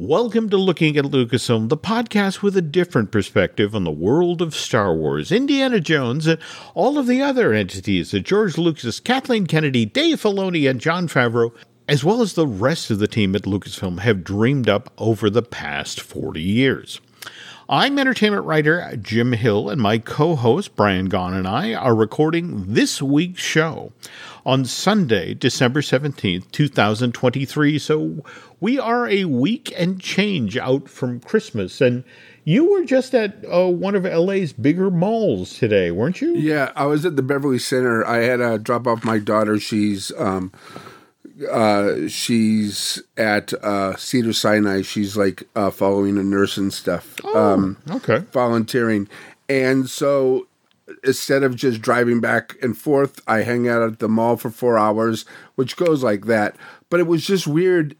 [0.00, 4.54] Welcome to Looking at Lucasfilm, the podcast with a different perspective on the world of
[4.54, 6.38] Star Wars, Indiana Jones, and
[6.76, 11.50] all of the other entities that George Lucas, Kathleen Kennedy, Dave Filoni, and Jon Favreau,
[11.88, 15.42] as well as the rest of the team at Lucasfilm, have dreamed up over the
[15.42, 17.00] past 40 years.
[17.70, 22.72] I'm entertainment writer Jim Hill, and my co host Brian Gaughan and I are recording
[22.72, 23.92] this week's show
[24.46, 27.78] on Sunday, December 17th, 2023.
[27.78, 28.24] So
[28.60, 31.80] we are a week and change out from Christmas.
[31.80, 32.04] And
[32.44, 36.34] you were just at uh, one of LA's bigger malls today, weren't you?
[36.34, 38.06] Yeah, I was at the Beverly Center.
[38.06, 39.58] I had to drop off my daughter.
[39.58, 40.52] She's um,
[41.50, 44.82] uh, she's at uh, Cedar Sinai.
[44.82, 47.20] She's like uh, following a nurse and stuff.
[47.24, 48.18] Oh, um, okay.
[48.32, 49.08] Volunteering.
[49.48, 50.46] And so
[51.04, 54.78] instead of just driving back and forth, I hang out at the mall for four
[54.78, 56.56] hours, which goes like that.
[56.90, 57.96] But it was just weird.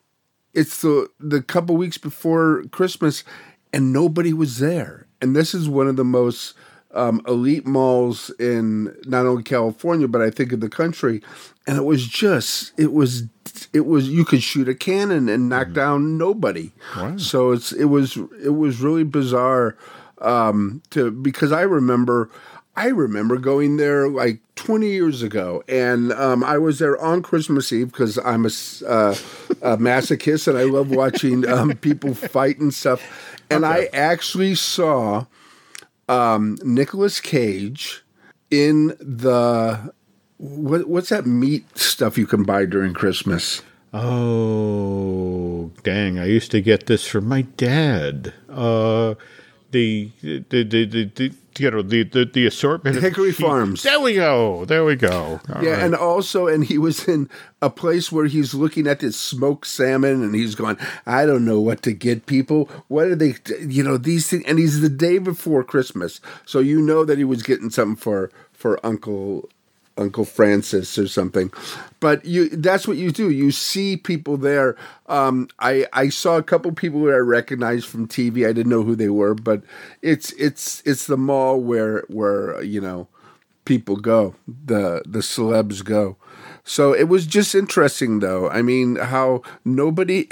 [0.55, 3.25] It's the the couple weeks before Christmas,
[3.73, 5.07] and nobody was there.
[5.21, 6.55] And this is one of the most
[6.95, 11.23] um, elite malls in not only California but I think in the country.
[11.67, 13.25] And it was just it was
[13.73, 15.75] it was you could shoot a cannon and knock mm.
[15.75, 16.73] down nobody.
[16.97, 17.17] Wow.
[17.19, 19.77] So it's it was it was really bizarre
[20.21, 22.31] um, to because I remember
[22.79, 27.73] I remember going there like 20 years ago, and um, I was there on Christmas
[27.73, 28.51] Eve because I'm a,
[28.87, 29.17] uh,
[29.63, 33.03] a, masochist and I love watching um, people fight and stuff.
[33.51, 33.89] And okay.
[33.93, 35.27] I actually saw
[36.09, 38.05] um, Nicolas Cage
[38.49, 39.93] in the
[40.37, 43.61] what, what's that meat stuff you can buy during Christmas?
[43.93, 46.21] Oh, dang!
[46.21, 48.35] I used to get this from my dad.
[48.49, 49.17] Uh,
[49.71, 53.83] the the the the, the you know the the, the assortment Hickory Farms.
[53.83, 54.65] There we go.
[54.65, 55.41] There we go.
[55.53, 55.83] All yeah, right.
[55.83, 57.29] and also, and he was in
[57.61, 61.61] a place where he's looking at this smoked salmon, and he's going, "I don't know
[61.61, 62.69] what to get people.
[62.89, 63.35] What are they?
[63.61, 67.25] You know these things." And he's the day before Christmas, so you know that he
[67.25, 69.49] was getting something for for Uncle
[69.99, 71.53] Uncle Francis or something.
[72.01, 73.31] But you that's what you do.
[73.31, 74.77] You see people there.
[75.07, 78.49] Um, I I saw a couple people that I recognized from TV.
[78.49, 79.63] I didn't know who they were, but
[80.03, 83.09] it's it's it's the mall where where you know
[83.65, 84.35] people go.
[84.47, 86.17] The the celebs go.
[86.69, 88.51] So it was just interesting, though.
[88.51, 90.29] I mean, how nobody,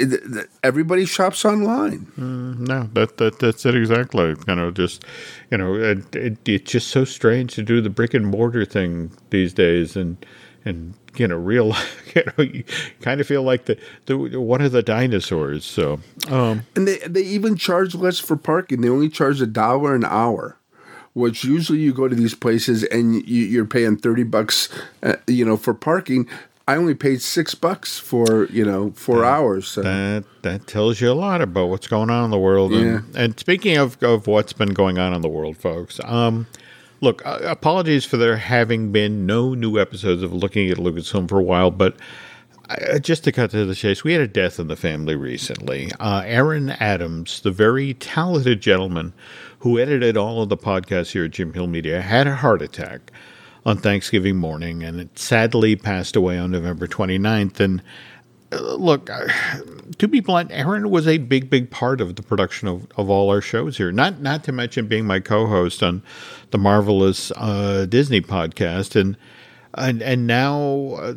[0.62, 2.12] everybody shops online.
[2.18, 4.34] Mm, no, that, that that's it exactly.
[4.46, 5.02] You know, just
[5.50, 9.12] you know, it, it, it's just so strange to do the brick and mortar thing
[9.30, 10.24] these days, and
[10.66, 11.74] and you know, real,
[12.14, 12.64] you know, you
[13.00, 15.64] kind of feel like the, the one of the dinosaurs.
[15.64, 18.82] So, um, and they they even charge less for parking.
[18.82, 20.58] They only charge a dollar an hour
[21.16, 24.68] which usually you go to these places and you, are paying 30 bucks,
[25.02, 26.28] uh, you know, for parking.
[26.68, 29.66] I only paid six bucks for, you know, four that, hours.
[29.66, 29.80] So.
[29.80, 32.72] That, that tells you a lot about what's going on in the world.
[32.72, 32.80] Yeah.
[32.80, 36.46] And, and speaking of, of what's been going on in the world, folks, um,
[37.00, 41.40] look, uh, apologies for there having been no new episodes of Looking at Lucasfilm for
[41.40, 41.96] a while, but
[43.00, 45.90] just to cut to the chase, we had a death in the family recently.
[46.00, 49.12] Uh, Aaron Adams, the very talented gentleman
[49.60, 53.12] who edited all of the podcasts here at Jim Hill Media, had a heart attack
[53.64, 57.58] on Thanksgiving morning and it sadly passed away on November 29th.
[57.60, 57.82] And
[58.52, 59.26] uh, look, uh,
[59.98, 63.30] to be blunt, Aaron was a big, big part of the production of, of all
[63.30, 63.90] our shows here.
[63.90, 66.02] Not not to mention being my co-host on
[66.50, 69.16] the marvelous uh, Disney podcast, and
[69.76, 71.14] and and now uh,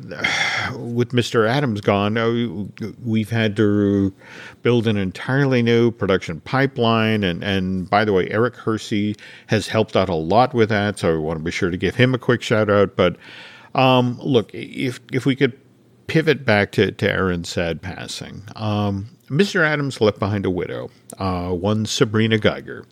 [0.78, 1.48] with Mr.
[1.48, 2.66] Adams gone, uh,
[3.04, 4.14] we've had to
[4.62, 7.24] build an entirely new production pipeline.
[7.24, 9.16] And and by the way, Eric Hersey
[9.48, 11.96] has helped out a lot with that, so I want to be sure to give
[11.96, 12.96] him a quick shout out.
[12.96, 13.18] But
[13.76, 15.58] um, look, if if we could
[16.08, 19.64] pivot back to to Aaron's sad passing, um, Mr.
[19.64, 22.86] Adams left behind a widow, uh, one Sabrina Geiger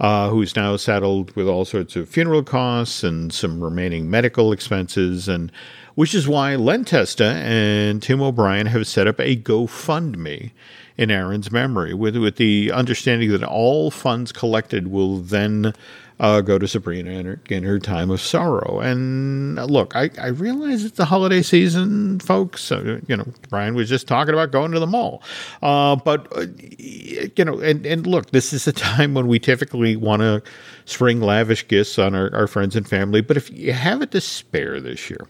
[0.00, 5.28] uh, who's now saddled with all sorts of funeral costs and some remaining medical expenses,
[5.28, 5.52] and
[5.94, 10.52] which is why Len Testa and Tim O'Brien have set up a GoFundMe
[10.96, 15.74] in Aaron's memory, with with the understanding that all funds collected will then
[16.20, 18.78] uh, go to Sabrina in her, in her time of sorrow.
[18.78, 22.70] And uh, look, I, I realize it's the holiday season, folks.
[22.70, 25.22] Uh, you know, Brian was just talking about going to the mall.
[25.62, 26.44] Uh, but, uh,
[26.78, 30.42] you know, and, and look, this is a time when we typically want to
[30.84, 33.22] spring lavish gifts on our, our friends and family.
[33.22, 35.26] But if you have it to spare this year,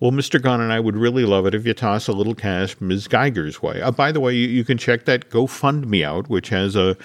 [0.00, 0.40] well, Mr.
[0.40, 3.06] Gaughan and I would really love it if you toss a little cash Ms.
[3.06, 3.80] Geiger's way.
[3.80, 6.96] Uh, by the way, you, you, can check that GoFundMe out, which has a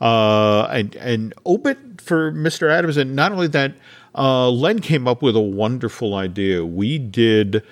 [0.00, 2.70] uh, an, an obit for Mr.
[2.70, 2.96] Adams.
[2.96, 3.74] And not only that,
[4.14, 6.64] uh, Len came up with a wonderful idea.
[6.64, 7.62] We did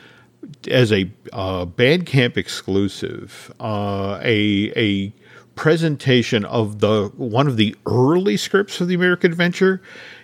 [0.71, 5.12] as a uh, Bandcamp exclusive uh, a a
[5.55, 9.81] presentation of the one of the early scripts of the American Adventure.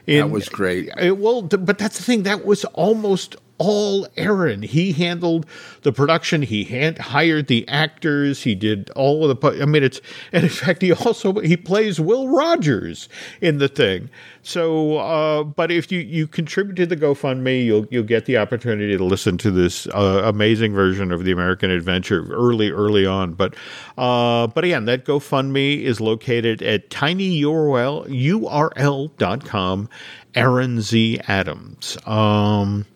[0.06, 0.90] In, that was great.
[0.98, 2.24] It, well, but that's the thing.
[2.24, 4.62] That was almost all Aaron.
[4.62, 5.44] He handled
[5.82, 6.40] the production.
[6.40, 8.42] He hand, hired the actors.
[8.42, 9.62] He did all of the.
[9.62, 10.00] I mean, it's
[10.32, 13.08] and in fact, he also he plays Will Rogers
[13.40, 14.08] in the thing.
[14.42, 18.96] So, uh, but if you you contribute to the GoFundMe, you'll you'll get the opportunity
[18.96, 23.34] to listen to this uh, amazing version of the American Adventure early early on.
[23.34, 23.54] But
[23.98, 29.88] uh, but again, that GoFundMe is located at tinyurl url.com.
[30.34, 31.98] Aaron Z Adams.
[32.06, 32.86] Um,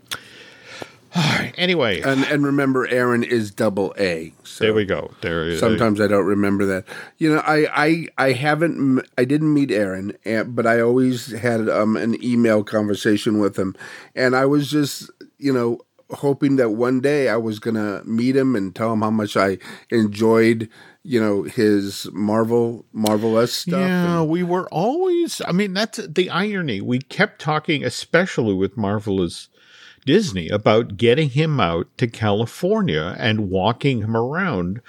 [1.57, 4.33] anyway, and and remember, Aaron is double A.
[4.43, 5.13] So there we go.
[5.21, 5.57] There.
[5.57, 6.85] Sometimes I don't remember that.
[7.19, 9.07] You know, I I I haven't.
[9.17, 10.17] I didn't meet Aaron,
[10.47, 13.77] but I always had um, an email conversation with him,
[14.15, 15.79] and I was just you know
[16.11, 19.59] hoping that one day I was gonna meet him and tell him how much I
[19.91, 20.69] enjoyed
[21.05, 26.31] you know his marvel marvelous stuff yeah and, we were always i mean that's the
[26.31, 29.51] irony we kept talking especially with marvelous
[30.05, 34.81] Disney about getting him out to California and walking him around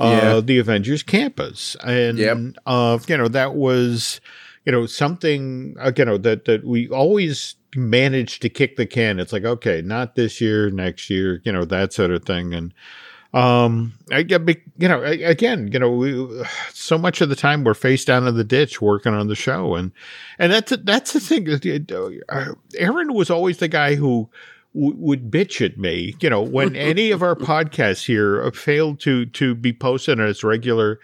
[0.00, 0.40] uh, yeah.
[0.40, 1.76] the Avengers campus.
[1.84, 2.38] And, yep.
[2.66, 4.20] uh, you know, that was,
[4.64, 9.18] you know, something, uh, you know, that, that we always managed to kick the can.
[9.18, 12.54] It's like, okay, not this year, next year, you know, that sort of thing.
[12.54, 12.74] And,
[13.34, 18.04] um, I, you know, again, you know, we, so much of the time we're face
[18.04, 19.90] down in the ditch working on the show, and
[20.38, 21.48] and that's that's the thing.
[22.28, 24.30] Uh, Aaron was always the guy who
[24.74, 29.26] w- would bitch at me, you know, when any of our podcasts here failed to
[29.26, 31.00] to be posted on its regular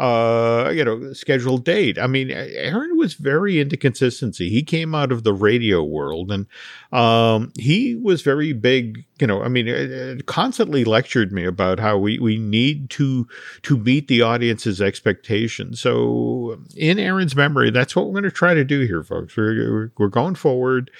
[0.00, 1.98] uh, you know, scheduled date.
[1.98, 4.48] I mean, Aaron was very into consistency.
[4.48, 6.46] He came out of the radio world and
[6.90, 11.98] um, he was very big, you know, I mean, it, constantly lectured me about how
[11.98, 13.28] we, we need to
[13.62, 15.80] to meet the audience's expectations.
[15.82, 19.36] So in Aaron's memory, that's what we're going to try to do here, folks.
[19.36, 20.90] We're, we're going forward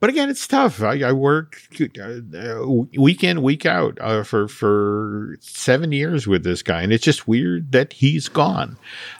[0.00, 0.80] but again, it's tough.
[0.82, 2.66] I, I work uh,
[2.96, 7.26] week in, week out uh, for for seven years with this guy, and it's just
[7.26, 8.76] weird that he's gone.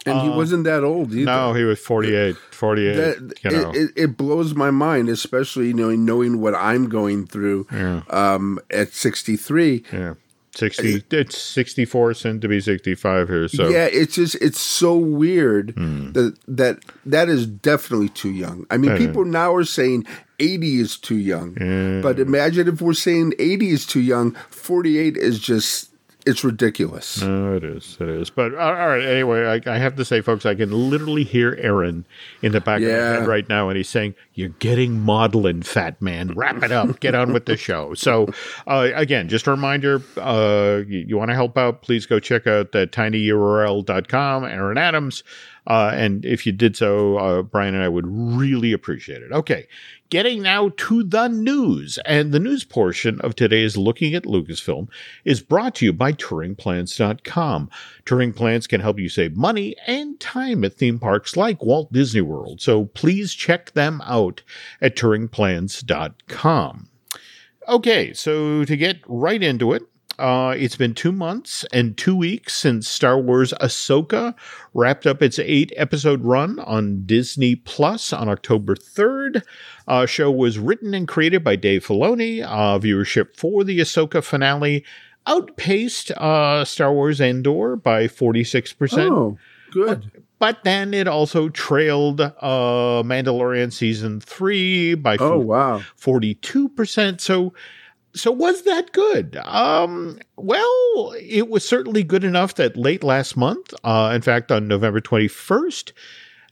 [0.07, 1.25] And uh, he wasn't that old either.
[1.25, 2.37] No, he was 48.
[2.37, 3.71] 48 that, you know.
[3.71, 8.03] it, it, blows my mind, especially you know knowing what I'm going through yeah.
[8.11, 9.85] um, at 63.
[9.93, 10.15] Yeah
[10.55, 15.75] 60 it's 64 soon to be 65 here so yeah it's just it's so weird
[15.77, 16.13] mm.
[16.15, 20.05] that that that is definitely too young i mean people now are saying
[20.39, 22.01] 80 is too young yeah.
[22.01, 25.89] but imagine if we're saying 80 is too young 48 is just
[26.29, 27.23] it's ridiculous.
[27.23, 27.97] No, it is.
[28.01, 28.29] It is.
[28.29, 29.03] But all right.
[29.03, 32.05] Anyway, I, I, have to say, folks, I can literally hear Aaron
[32.43, 32.89] in the back yeah.
[32.89, 36.35] of my head right now, and he's saying, "You're getting maudlin, fat man.
[36.35, 37.01] Wrap it up.
[37.01, 38.29] Get on with the show." So,
[38.67, 41.83] uh, again, just a reminder: uh, you, you want to help out?
[41.83, 44.45] Please go check out the tinyurl.com.
[44.45, 45.25] Aaron Adams.
[45.69, 49.31] Uh, and if you did so, uh, Brian and I would really appreciate it.
[49.31, 49.69] Okay,
[50.09, 51.99] getting now to the news.
[52.07, 54.89] And the news portion of today's Looking at Lucasfilm
[55.27, 57.71] is brought to you by TouringPlans.com.
[58.07, 62.23] Touring Plans can help you save money and time at theme parks like Walt Disney
[62.23, 62.63] World.
[62.63, 64.43] So please check them out
[64.81, 66.89] at TouringPlans.com.
[67.69, 69.83] Okay, so to get right into it,
[70.19, 74.35] uh, it's been two months and two weeks since Star Wars Ahsoka
[74.75, 79.43] wrapped up its eight episode run on Disney Plus on October 3rd.
[79.87, 82.43] Uh, show was written and created by Dave Filoni.
[82.43, 84.85] Uh, viewership for the Ahsoka finale
[85.27, 89.11] outpaced uh, Star Wars Andor by 46%.
[89.11, 89.39] Oh,
[89.71, 90.11] good.
[90.13, 92.33] But, but then it also trailed uh,
[93.05, 95.83] Mandalorian season three by oh, wow.
[96.01, 97.21] 42%.
[97.21, 97.53] So
[98.15, 99.37] so was that good?
[99.45, 104.69] Um, well, it was certainly good enough that late last month, uh, in fact, on
[104.69, 105.93] November 21st,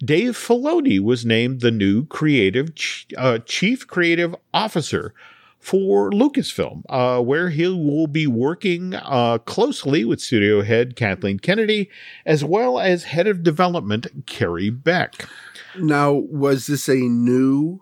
[0.04, 5.14] Dave Filoni was named the new creative ch- uh, chief creative officer
[5.58, 11.90] for Lucasfilm, uh, where he will be working uh, closely with studio head Kathleen Kennedy,
[12.24, 15.28] as well as head of development Carrie Beck.
[15.76, 17.80] Now, was this a new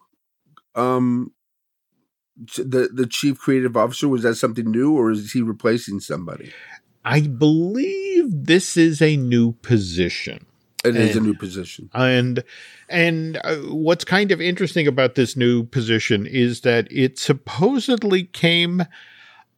[0.75, 1.33] um
[2.37, 6.53] the the chief creative officer was that something new or is he replacing somebody?
[7.05, 10.47] I believe this is a new position.
[10.85, 11.89] It is a new position.
[11.95, 12.45] and
[12.91, 18.85] and uh, what's kind of interesting about this new position is that it supposedly came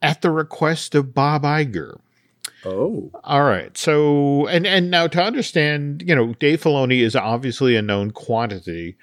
[0.02, 1.98] at the request of bob Iger.
[2.64, 3.10] Oh.
[3.24, 3.76] All right.
[3.76, 8.96] So and and now to understand, you know, Dave Filoni is obviously a known quantity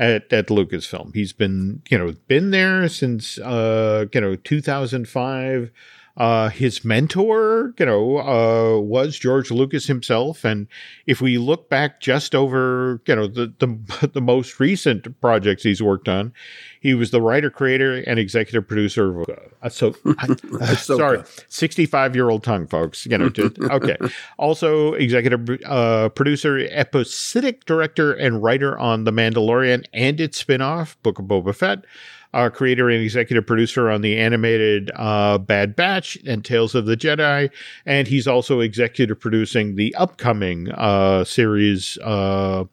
[0.00, 1.14] at, at Lucasfilm.
[1.14, 5.70] He's been, you know, been there since uh, you know, 2005.
[6.16, 10.44] Uh, his mentor, you know, uh, was George Lucas himself.
[10.44, 10.66] And
[11.06, 15.82] if we look back just over, you know, the, the, the most recent projects he's
[15.82, 16.32] worked on,
[16.80, 19.28] he was the writer, creator, and executive producer of,
[19.62, 20.34] uh, so, I,
[20.74, 23.96] sorry, 65 year old tongue, folks, you know, just, okay.
[24.38, 31.18] Also executive, uh, producer, episodic director, and writer on The Mandalorian and its spinoff, Book
[31.18, 31.84] of Boba Fett
[32.32, 36.96] uh, creator and executive producer on the animated uh, Bad Batch and Tales of the
[36.96, 37.50] Jedi,
[37.86, 42.64] and he's also executive producing the upcoming uh, series uh,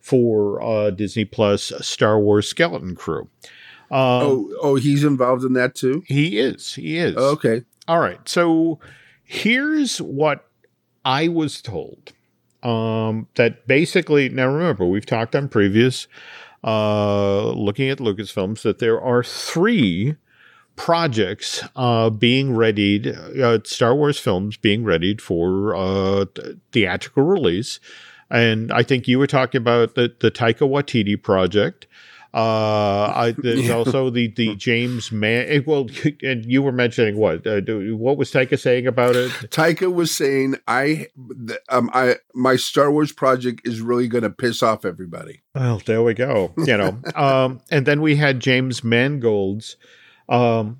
[0.00, 3.28] for uh, Disney Plus, Star Wars Skeleton Crew.
[3.90, 6.02] Um, oh, oh, he's involved in that too.
[6.06, 6.74] He is.
[6.74, 7.16] He is.
[7.16, 7.62] Okay.
[7.86, 8.28] All right.
[8.28, 8.80] So
[9.22, 10.48] here's what
[11.04, 12.12] I was told.
[12.62, 16.08] Um, that basically, now remember, we've talked on previous
[16.64, 20.16] uh, looking at Lucasfilms that there are three
[20.76, 26.24] projects uh, being readied, uh, Star Wars films being readied for uh,
[26.72, 27.78] theatrical release.
[28.30, 31.86] And I think you were talking about the, the Taika Waititi project.
[32.34, 33.74] Uh, I, there's yeah.
[33.74, 35.46] also the the James Mann.
[35.48, 35.86] Eh, well,
[36.22, 37.46] and you were mentioning what?
[37.46, 39.30] Uh, what was Taika saying about it?
[39.50, 41.06] Taika was saying, "I,
[41.68, 46.02] um, I, my Star Wars project is really going to piss off everybody." Well, there
[46.02, 46.52] we go.
[46.58, 49.76] You know, um, and then we had James Mangold's
[50.28, 50.78] um,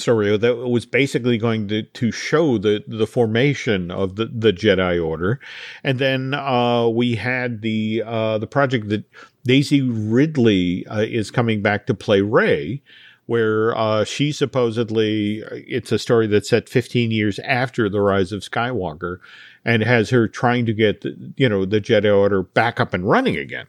[0.00, 5.04] story that was basically going to, to show the, the formation of the, the Jedi
[5.04, 5.40] Order.
[5.84, 9.04] And then uh, we had the uh, the project that
[9.44, 12.82] Daisy Ridley uh, is coming back to play Rey,
[13.26, 18.42] where uh, she supposedly it's a story that's set 15 years after the rise of
[18.42, 19.18] Skywalker,
[19.64, 23.08] and has her trying to get the, you know the Jedi Order back up and
[23.08, 23.66] running again.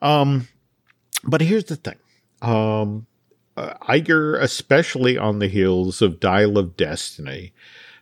[0.00, 0.48] Um,
[1.24, 1.96] but here's the thing.
[2.40, 3.06] Um,
[3.56, 7.52] uh, Iger, especially on the heels of Dial of Destiny,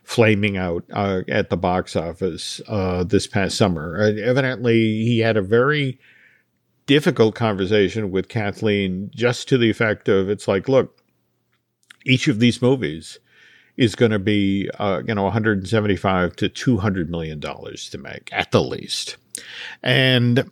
[0.03, 3.97] flaming out uh, at the box office uh, this past summer.
[4.01, 5.99] Uh, evidently, he had a very
[6.85, 11.01] difficult conversation with Kathleen, just to the effect of it's like, look,
[12.05, 13.19] each of these movies
[13.77, 18.51] is going to be, uh, you know, 175 to 200 million dollars to make at
[18.51, 19.17] the least,
[19.83, 20.49] and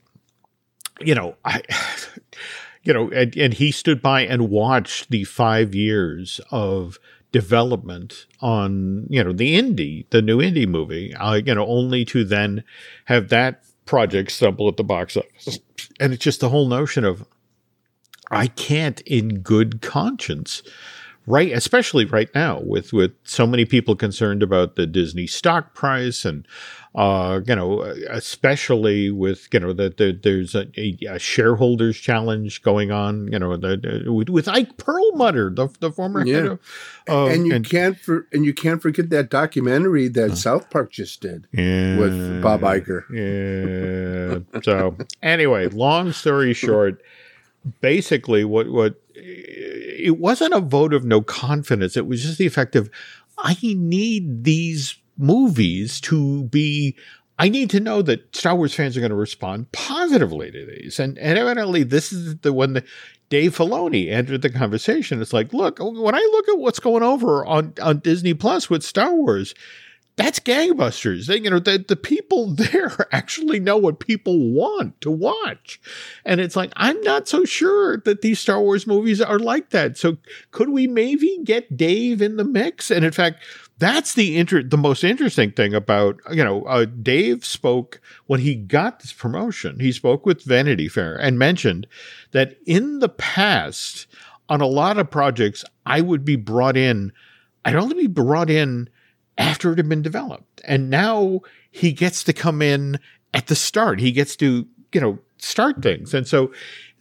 [1.02, 1.62] you know, I
[2.90, 6.98] you know, and, and he stood by and watched the five years of
[7.32, 12.26] development on, you know, the indie, the new indie movie, uh, you know, only to
[12.26, 12.64] then
[13.06, 15.60] have that project stumble at the box office.
[16.00, 17.28] And it's just the whole notion of,
[18.32, 20.64] I can't in good conscience
[21.30, 26.26] right especially right now with with so many people concerned about the Disney stock price
[26.26, 26.46] and
[26.96, 32.92] uh, you know, especially with you know that the, there's a, a, shareholders challenge going
[32.92, 36.36] on, you know, the, with, with, Ike Perlmutter, the, the former yeah.
[36.36, 36.60] head of,
[37.08, 40.72] uh, and you and, can't for, and you can't forget that documentary that uh, South
[40.72, 43.04] Park just did yeah, with Bob Iger.
[43.14, 44.62] Yeah.
[44.64, 47.04] so anyway, long story short,
[47.82, 48.96] basically, what what
[50.00, 51.98] it wasn't a vote of no confidence.
[51.98, 52.90] It was just the effect of
[53.38, 56.96] I need these movies to be
[57.40, 61.00] I need to know that Star Wars fans are going to respond positively to these.
[61.00, 62.84] And, and evidently, this is the one that
[63.30, 65.22] Dave Filoni entered the conversation.
[65.22, 68.84] It's like, look, when I look at what's going over on, on Disney Plus with
[68.84, 69.56] Star Wars,
[70.20, 71.28] that's gangbusters.
[71.28, 75.80] They, you know, the, the people there actually know what people want to watch.
[76.26, 79.98] And it's like, I'm not so sure that these Star Wars movies are like that.
[79.98, 80.18] So
[80.52, 82.92] could we maybe get Dave in the mix?
[82.92, 83.42] And in fact,
[83.78, 88.54] that's the inter- the most interesting thing about you know uh, Dave spoke when he
[88.56, 89.80] got this promotion.
[89.80, 91.88] He spoke with Vanity Fair and mentioned
[92.32, 94.06] that in the past
[94.50, 97.14] on a lot of projects I would be brought in.
[97.64, 98.90] I'd only be brought in
[99.40, 101.42] after it had been developed, and now
[101.72, 103.00] he gets to come in
[103.34, 104.00] at the start.
[104.00, 106.14] He gets to you know start things.
[106.14, 106.52] And so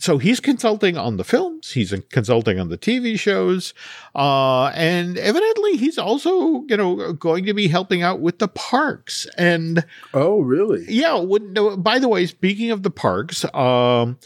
[0.00, 3.75] so he's consulting on the films, he's consulting on the TV shows,
[4.14, 9.26] uh, and evidently he's also, you know, going to be helping out with the parks.
[9.37, 10.85] And oh, really?
[10.88, 11.21] Yeah.
[11.21, 14.18] no, by the way, speaking of the parks, um,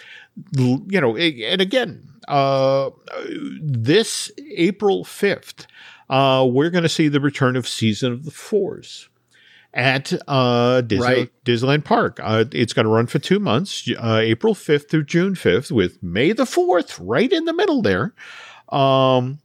[0.54, 2.90] you know, and again, uh,
[3.62, 5.66] this April fifth,
[6.12, 9.09] uh, we're going to see the return of Season of the Force
[9.73, 11.31] at uh, Disney, right.
[11.47, 12.21] Disneyland Park.
[12.23, 16.02] Uh, it's going to run for two months, uh, April 5th through June 5th, with
[16.02, 18.12] May the 4th right in the middle there.
[18.69, 19.38] Um,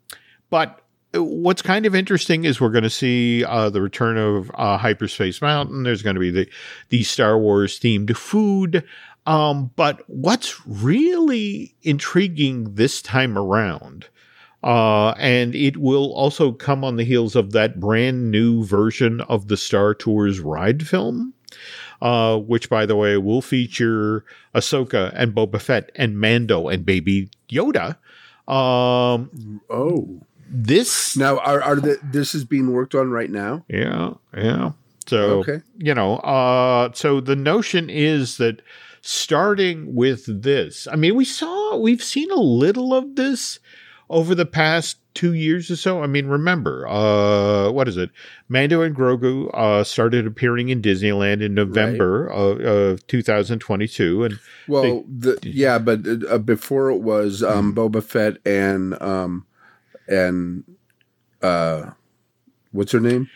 [0.50, 0.82] but
[1.14, 5.42] what's kind of interesting is we're going to see uh, the return of uh, Hyperspace
[5.42, 5.84] Mountain.
[5.84, 6.50] There's going to be the,
[6.90, 8.84] the Star Wars themed food.
[9.26, 14.10] Um, but what's really intriguing this time around
[14.64, 19.48] uh, and it will also come on the heels of that brand new version of
[19.48, 21.34] the Star Tours ride film,
[22.02, 27.30] uh, which, by the way, will feature Ahsoka and Boba Fett and Mando and Baby
[27.50, 27.98] Yoda.
[28.52, 33.64] Um, oh, this now are are the, this is being worked on right now?
[33.68, 34.72] Yeah, yeah.
[35.06, 35.62] So okay.
[35.78, 38.62] you know, uh, so the notion is that
[39.02, 43.60] starting with this, I mean, we saw we've seen a little of this
[44.10, 46.04] over the past two years or so.
[46.04, 48.12] I mean, remember, uh, what is it?
[48.48, 52.38] Mando and Grogu uh, started appearing in Disneyland in November right.
[52.38, 57.80] of, of, 2022, and well, they, the, yeah, but uh, before it was um, mm-hmm.
[57.80, 59.46] Boba Fett and um,
[60.08, 60.64] and
[61.42, 61.92] uh,
[62.72, 63.30] what's her name?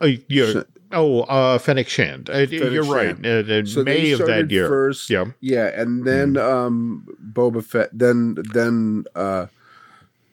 [0.00, 0.62] Uh, yeah.
[0.92, 2.30] Oh, uh, Fennec Shand.
[2.30, 3.24] Uh, Fennec you're Shand.
[3.24, 3.50] right.
[3.50, 4.68] Uh, so May of that year.
[4.68, 6.42] First, yeah, yeah, and then mm.
[6.42, 7.90] um, Boba Fett.
[7.92, 9.46] Then then uh,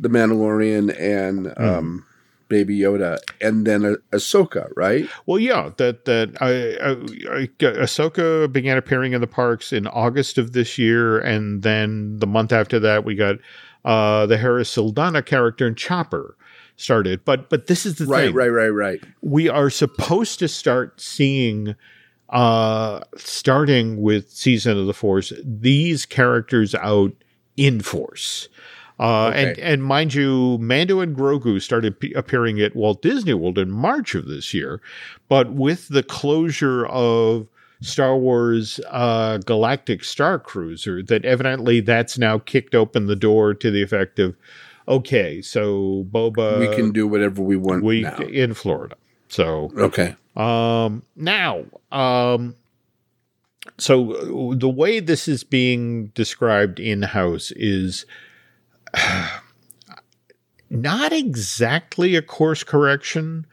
[0.02, 1.62] the Mandalorian and mm.
[1.62, 2.06] um,
[2.50, 5.08] Baby Yoda, and then ah- Ahsoka, right?
[5.26, 6.50] Well, yeah, that that I,
[6.86, 7.48] I, I,
[7.82, 12.52] Ahsoka began appearing in the parks in August of this year, and then the month
[12.52, 13.38] after that, we got
[13.86, 16.36] uh, the Hera Syndulla character in Chopper
[16.76, 17.24] started.
[17.24, 19.00] But but this is the right, thing, right, right, right.
[19.22, 21.76] We are supposed to start seeing
[22.30, 27.12] uh starting with season of the force these characters out
[27.58, 28.48] in force
[29.00, 29.50] uh, okay.
[29.50, 33.72] and and mind you, Mando and Grogu started p- appearing at Walt Disney World in
[33.72, 34.82] March of this year,
[35.28, 37.48] but with the closure of
[37.82, 43.72] Star Wars uh, Galactic Star Cruiser, that evidently that's now kicked open the door to
[43.72, 44.36] the effect of,
[44.88, 48.18] okay, so Boba, we can do whatever we want we now.
[48.18, 48.96] in Florida.
[49.30, 52.56] So okay, um, now, um,
[53.78, 58.06] so the way this is being described in house is
[60.70, 63.46] not exactly a course correction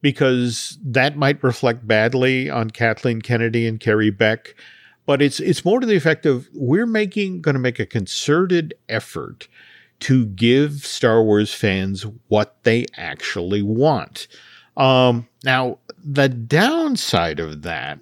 [0.00, 4.54] because that might reflect badly on Kathleen Kennedy and Carrie Beck.
[5.06, 8.74] But it's it's more to the effect of we're making going to make a concerted
[8.88, 9.48] effort
[10.00, 14.26] to give Star Wars fans what they actually want.
[14.76, 17.98] Um, now, the downside of that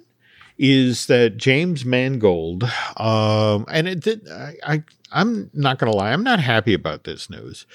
[0.63, 2.63] is that James Mangold,
[2.97, 7.03] um, and it did, I, I, I'm not going to lie, I'm not happy about
[7.03, 7.65] this news.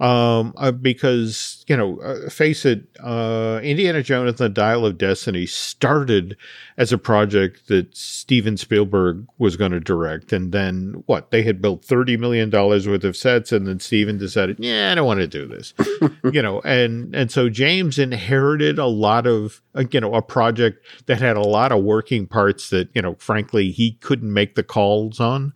[0.00, 4.96] Um, uh, because you know, uh, face it, uh, Indiana Jones and the Dial of
[4.96, 6.36] Destiny started
[6.76, 11.32] as a project that Steven Spielberg was going to direct, and then what?
[11.32, 14.94] They had built thirty million dollars worth of sets, and then Steven decided, yeah, I
[14.94, 15.74] don't want to do this,
[16.32, 20.86] you know, and and so James inherited a lot of, uh, you know, a project
[21.06, 24.62] that had a lot of working parts that you know, frankly, he couldn't make the
[24.62, 25.54] calls on.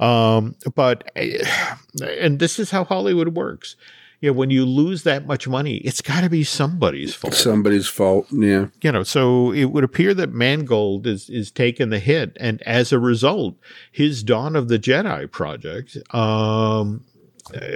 [0.00, 3.76] Um, but and this is how Hollywood works.
[4.20, 7.34] You know, when you lose that much money, it's got to be somebody's fault.
[7.34, 8.68] Somebody's fault, yeah.
[8.80, 12.90] You know, so it would appear that Mangold is is taking the hit, and as
[12.90, 13.56] a result,
[13.92, 17.04] his Dawn of the Jedi project um,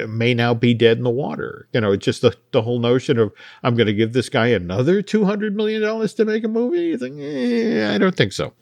[0.09, 1.69] may now be dead in the water.
[1.75, 3.31] You know, it's just the, the whole notion of
[3.63, 6.81] I'm going to give this guy another two hundred million dollars to make a movie.
[6.81, 8.55] You think, eh, I don't think so.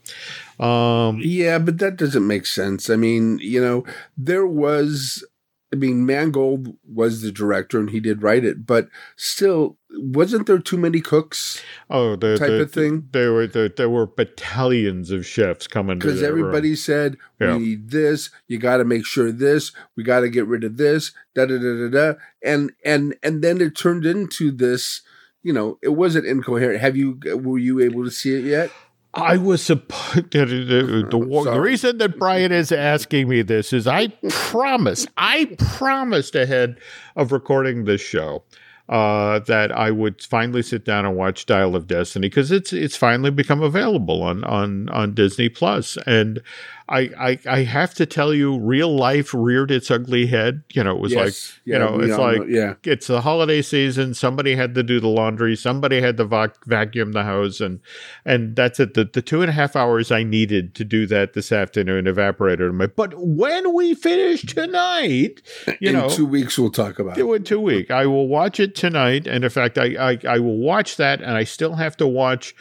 [0.59, 2.89] Um, yeah, but that doesn't make sense.
[2.89, 3.85] I mean, you know,
[4.17, 5.25] there was,
[5.73, 10.59] I mean, Mangold was the director and he did write it, but still, wasn't there
[10.59, 11.63] too many cooks?
[11.91, 13.09] Oh, the, type the, of thing.
[13.13, 16.77] There were the, there were battalions of chefs coming because everybody room.
[16.77, 17.59] said we yeah.
[17.59, 18.31] need this.
[18.47, 19.73] You got to make sure this.
[19.97, 21.13] We got to get rid of this.
[21.35, 22.19] Da da da da da.
[22.43, 25.03] And and and then it turned into this.
[25.43, 26.81] You know, it wasn't incoherent.
[26.81, 28.71] Have you were you able to see it yet?
[29.17, 34.09] I was supposed the, the, the, reason that Brian is asking me this is I
[34.29, 36.79] promise, I promised ahead
[37.17, 38.45] of recording this show
[38.89, 42.97] uh, that I would finally sit down and watch Dial of Destiny because it's it's
[42.97, 46.41] finally become available on on on Disney Plus, and
[46.89, 50.63] I, I I have to tell you, real life reared its ugly head.
[50.73, 51.25] You know, it was Yes.
[51.25, 52.75] like Yeah, you know, it's like know- yeah.
[52.85, 54.15] it's the holiday season.
[54.15, 55.57] Somebody had to do the laundry.
[55.57, 57.81] Somebody had to vac- vacuum the house, and
[58.25, 58.95] and that's it.
[58.95, 62.73] The, the two and a half hours I needed to do that this afternoon evaporated.
[62.73, 65.43] my- But when we finish tonight,
[65.81, 67.21] you In know, two weeks, we'll talk about it.
[67.21, 67.91] do it two week.
[67.91, 71.33] I will watch it tonight, and in fact, I, I I will watch that, and
[71.33, 72.55] I still have to watch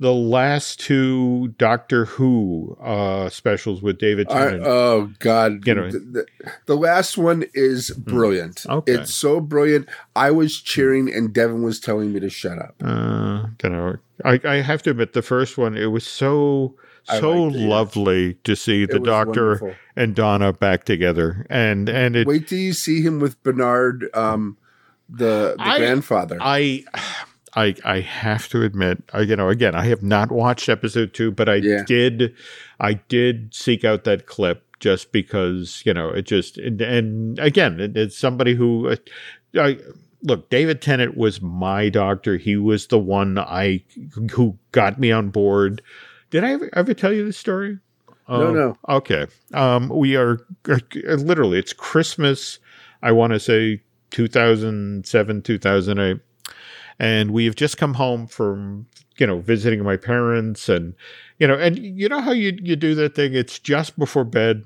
[0.00, 4.64] the last two Doctor Who uh, specials with David I, Tennant.
[4.64, 5.66] oh God!
[5.66, 5.90] You know.
[5.90, 6.26] the,
[6.66, 8.64] the, last one is brilliant.
[8.68, 8.92] Okay.
[8.92, 9.88] It's so brilliant.
[10.14, 12.76] I was cheering, and Devin was telling me to shut up.
[12.82, 13.96] uh, don't know.
[14.24, 17.68] I, I have to admit, the first one it was so so liked it, yeah.
[17.68, 19.74] lovely to see the Doctor wonderful.
[19.96, 24.56] and Donna back together, and and it Wait till you see him with Bernard, um,
[25.08, 26.38] the the I- grandfather.
[26.40, 26.84] I.
[27.54, 31.30] I, I have to admit, I, you know, again, I have not watched episode two,
[31.30, 31.82] but I Yeah.
[31.84, 32.34] did,
[32.80, 37.80] I did seek out that clip just because, you know, it just, and, and again,
[37.80, 38.96] it, it's somebody who, uh,
[39.56, 39.78] I,
[40.22, 42.36] look, David Tennant was my doctor.
[42.36, 43.82] He was the one I,
[44.32, 45.82] who got me on board.
[46.30, 47.78] Did I ever, ever tell you this story?
[48.28, 48.76] No, Uh, no.
[48.90, 49.26] Okay.
[49.54, 50.78] Um, we are uh,
[51.14, 52.58] literally, it's Christmas.
[53.02, 53.80] I want to say
[54.10, 56.20] 2007, 2008
[56.98, 58.86] and we have just come home from
[59.18, 60.94] you know visiting my parents and
[61.38, 63.34] you know and you know how you you do that thing?
[63.34, 64.64] It's just before bed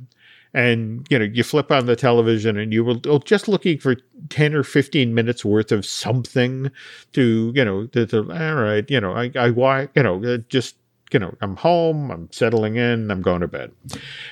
[0.55, 3.97] and you know you flip on the television and you oh, just looking for
[4.29, 6.71] 10 or 15 minutes worth of something
[7.12, 10.38] to you know to, to, all right you know i i why you know uh,
[10.49, 10.77] just
[11.12, 13.73] you know i'm home i'm settling in i'm going to bed.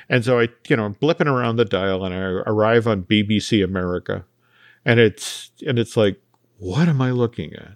[0.08, 3.64] And so i you know i'm blipping around the dial and i arrive on bbc
[3.64, 4.24] america
[4.84, 6.20] and it's and it's like
[6.58, 7.72] what am i looking at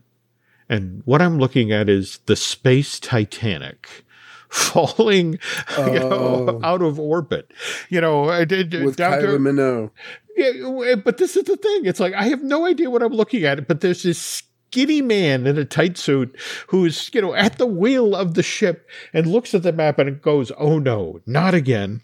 [0.75, 3.89] and what I'm looking at is the space Titanic
[4.49, 5.39] falling
[5.79, 6.61] you know, Oh.
[6.63, 7.51] out of orbit.
[7.89, 9.91] You know, I did with down to- Minogue.
[10.37, 11.87] yeah, eh, but this is the thing.
[11.87, 15.47] It's like I have no idea what I'm looking at, but there's this skinny man
[15.47, 19.55] in a tight suit who's, you know, at the wheel of the ship and looks
[19.55, 22.01] at the map and goes, "Oh no, not again."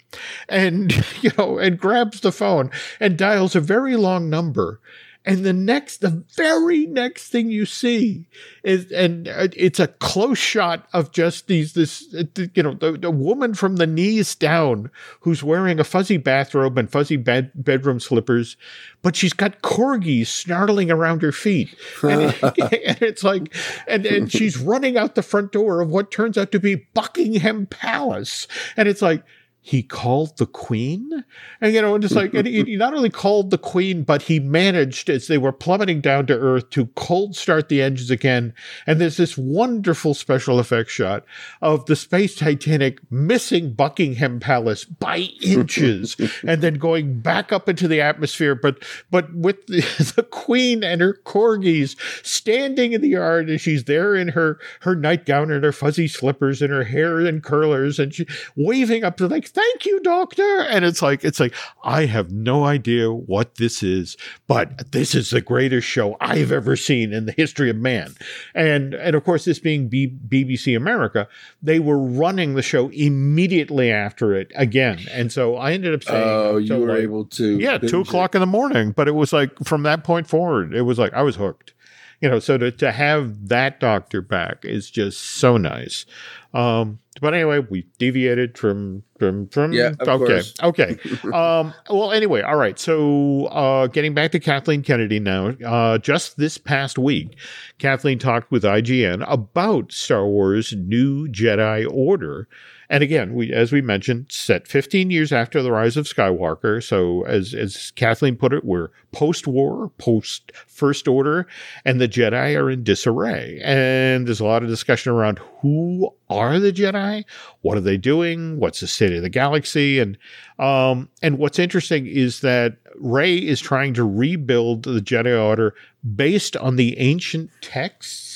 [0.48, 4.80] And, you know, and grabs the phone and dials a very long number.
[5.26, 8.26] And the next, the very next thing you see
[8.64, 12.22] is, and uh, it's a close shot of just these, this, uh,
[12.54, 16.90] you know, the, the woman from the knees down who's wearing a fuzzy bathrobe and
[16.90, 18.56] fuzzy bed, bedroom slippers,
[19.02, 21.74] but she's got corgis snarling around her feet.
[22.02, 23.54] And, it- and it's like,
[23.86, 27.66] and, and she's running out the front door of what turns out to be Buckingham
[27.66, 28.48] Palace.
[28.76, 29.22] And it's like,
[29.62, 31.24] he called the queen?
[31.60, 34.22] And you know and it's like and he, he not only called the queen but
[34.22, 38.54] he managed as they were plummeting down to earth to cold start the engines again.
[38.86, 41.24] And there's this wonderful special effects shot
[41.60, 47.86] of the space titanic missing buckingham palace by inches and then going back up into
[47.86, 48.54] the atmosphere.
[48.54, 49.80] But but with the,
[50.16, 54.94] the queen and her corgis standing in the yard and she's there in her her
[54.94, 59.28] nightgown and her fuzzy slippers and her hair in curlers and she waving up to
[59.28, 63.82] like thank you doctor and it's like it's like i have no idea what this
[63.82, 68.14] is but this is the greatest show i've ever seen in the history of man
[68.54, 71.26] and and of course this being B- bbc america
[71.62, 76.20] they were running the show immediately after it again and so i ended up saying
[76.22, 77.58] Oh, you were like, able to.
[77.58, 78.08] yeah, two it.
[78.08, 78.92] o'clock in the morning.
[78.92, 81.72] But it was like from that point forward, it was like I was hooked.
[82.20, 86.04] You know, so to, to have that doctor back is just so nice.
[86.52, 89.72] Um, but anyway, we deviated from from from.
[89.72, 90.54] Yeah, of okay, course.
[90.62, 90.98] okay.
[91.32, 92.78] um, well, anyway, all right.
[92.78, 95.48] So, uh, getting back to Kathleen Kennedy now.
[95.64, 97.36] Uh, just this past week,
[97.78, 102.48] Kathleen talked with IGN about Star Wars: New Jedi Order.
[102.90, 106.82] And again, we as we mentioned, set 15 years after the rise of Skywalker.
[106.82, 111.46] So as as Kathleen put it, we're post-war, post First Order,
[111.84, 113.60] and the Jedi are in disarray.
[113.62, 117.24] And there's a lot of discussion around who are the Jedi,
[117.60, 120.18] what are they doing, what's the state of the galaxy, and
[120.58, 125.74] um, and what's interesting is that Rey is trying to rebuild the Jedi Order
[126.16, 128.29] based on the ancient texts.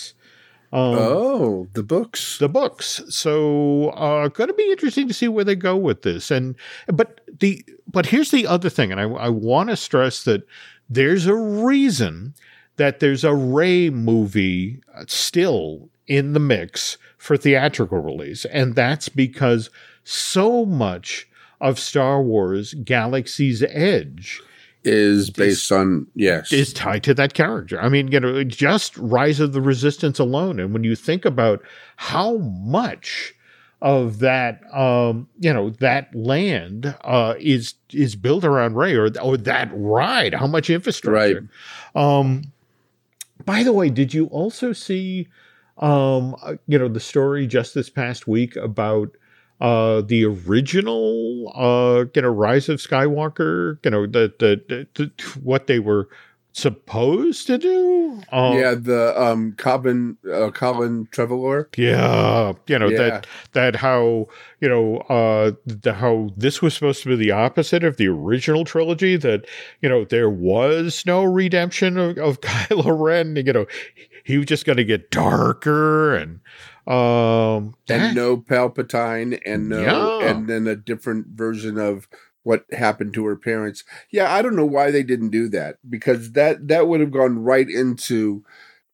[0.74, 2.38] Um, Oh, the books.
[2.38, 3.00] the books.
[3.08, 6.30] So uh going to be interesting to see where they go with this.
[6.30, 6.56] And
[6.92, 10.42] but the but here's the other thing, and I, I want to stress that
[10.90, 12.34] there's a reason
[12.76, 19.70] that there's a Rey movie still in the mix for theatrical release, and that's because
[20.02, 21.28] so much
[21.60, 24.42] of Star Wars Galaxy's Edge
[24.84, 26.52] is based on yes.
[26.52, 27.80] is tied to that character.
[27.80, 30.60] I mean, you know, just Rise of the Resistance alone.
[30.60, 31.62] And when you think about
[31.96, 33.34] how much
[33.82, 39.36] of that um you know that land uh is is built around Rey or or
[39.36, 41.46] that ride how much infrastructure
[41.94, 42.02] right.
[42.02, 42.44] um
[43.44, 45.28] by the way did you also see
[45.78, 49.14] um uh, you know the story just this past week about
[49.60, 55.40] uh the original uh you know rise of skywalker you know the the, the, the
[55.40, 56.08] what they were
[56.54, 58.22] supposed to do.
[58.30, 61.66] Um, yeah, the um Colin uh, Colin Trevorrow.
[61.76, 62.98] Yeah, you know yeah.
[62.98, 64.28] that that how
[64.60, 68.64] you know uh the how this was supposed to be the opposite of the original
[68.64, 69.16] trilogy.
[69.16, 69.46] That
[69.82, 73.36] you know there was no redemption of, of Kylo Ren.
[73.36, 73.66] You know
[74.24, 76.40] he was just going to get darker and
[76.86, 80.28] um and no Palpatine and no yeah.
[80.28, 82.08] and then a different version of
[82.44, 83.84] what happened to her parents.
[84.10, 87.42] Yeah, I don't know why they didn't do that because that that would have gone
[87.42, 88.44] right into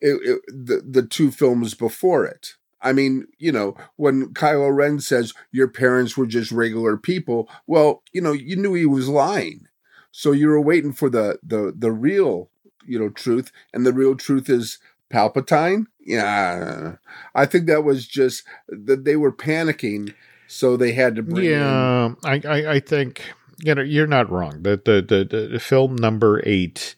[0.00, 2.54] it, it, the the two films before it.
[2.80, 8.02] I mean, you know, when Kylo Ren says your parents were just regular people, well,
[8.12, 9.66] you know, you knew he was lying,
[10.10, 12.50] so you were waiting for the the the real,
[12.86, 14.78] you know, truth, and the real truth is
[15.12, 15.86] Palpatine.
[16.00, 16.96] Yeah,
[17.34, 20.14] I think that was just that they were panicking,
[20.46, 21.50] so they had to bring.
[21.50, 23.22] Yeah, I, I I think
[23.62, 24.62] you know, you're not wrong.
[24.62, 26.94] The the the, the film number eight.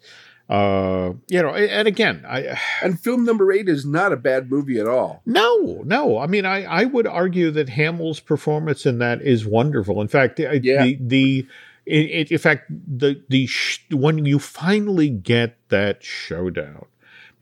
[0.49, 4.79] Uh, you know, and again, I and film number eight is not a bad movie
[4.79, 5.23] at all.
[5.27, 6.19] No, no.
[6.19, 10.01] I mean, I I would argue that Hamill's performance in that is wonderful.
[10.01, 10.53] In fact, yeah.
[10.85, 11.47] the the
[11.87, 16.87] in, in fact the the sh- when you finally get that showdown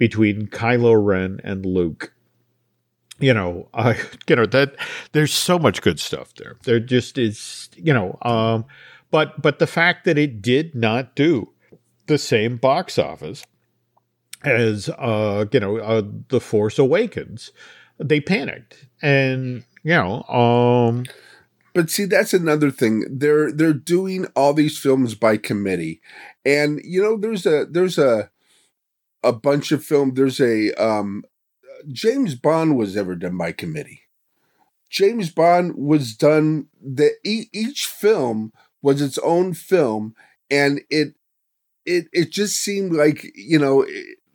[0.01, 2.15] between Kylo Ren and Luke,
[3.19, 3.69] you know,
[4.29, 4.75] you know that
[5.13, 6.57] there's so much good stuff there.
[6.65, 8.65] There just is, you know, um,
[9.11, 11.53] but but the fact that it did not do
[12.07, 13.45] the same box office
[14.43, 17.53] as uh, you know uh, the Force Awakens,
[17.99, 20.23] they panicked, and you know.
[20.23, 21.05] Um,
[21.75, 23.05] but see, that's another thing.
[23.11, 26.01] They're they're doing all these films by committee,
[26.43, 28.31] and you know, there's a there's a
[29.23, 30.15] a bunch of film.
[30.15, 31.25] There's a um,
[31.91, 34.03] James Bond was ever done by committee.
[34.89, 38.53] James Bond was done that each film
[38.83, 40.15] was its own film,
[40.51, 41.15] and it
[41.87, 43.87] it it just seemed like you know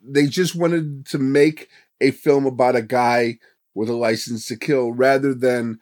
[0.02, 1.68] they just wanted to make
[2.00, 3.38] a film about a guy
[3.74, 5.78] with a license to kill rather than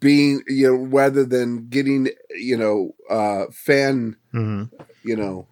[0.00, 4.64] being you know rather than getting you know uh fan mm-hmm.
[5.04, 5.46] you know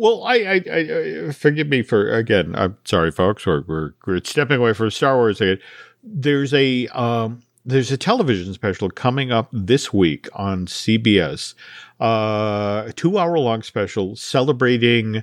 [0.00, 4.58] well I, I, I forgive me for again i'm sorry folks we're, we're, we're stepping
[4.58, 5.58] away from star wars again.
[6.02, 11.54] There's a um there's a television special coming up this week on CBS,
[12.00, 15.22] uh, a two hour long special celebrating,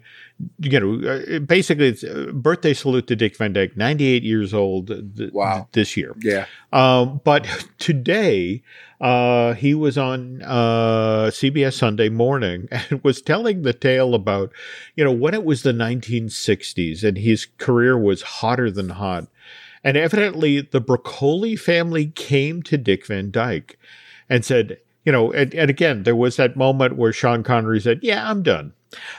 [0.60, 5.34] you know, uh, basically it's birthday salute to Dick Van Dyke, 98 years old th-
[5.34, 5.68] wow.
[5.72, 6.16] this year.
[6.20, 6.46] Yeah.
[6.72, 7.48] Um, but
[7.80, 8.62] today,
[9.02, 14.52] uh, he was on uh, CBS Sunday morning and was telling the tale about,
[14.96, 19.28] you know, when it was the 1960s and his career was hotter than hot
[19.88, 23.80] and evidently, the Broccoli family came to Dick Van Dyke
[24.28, 28.02] and said, you know, and, and again, there was that moment where Sean Connery said,
[28.02, 28.74] Yeah, I'm done.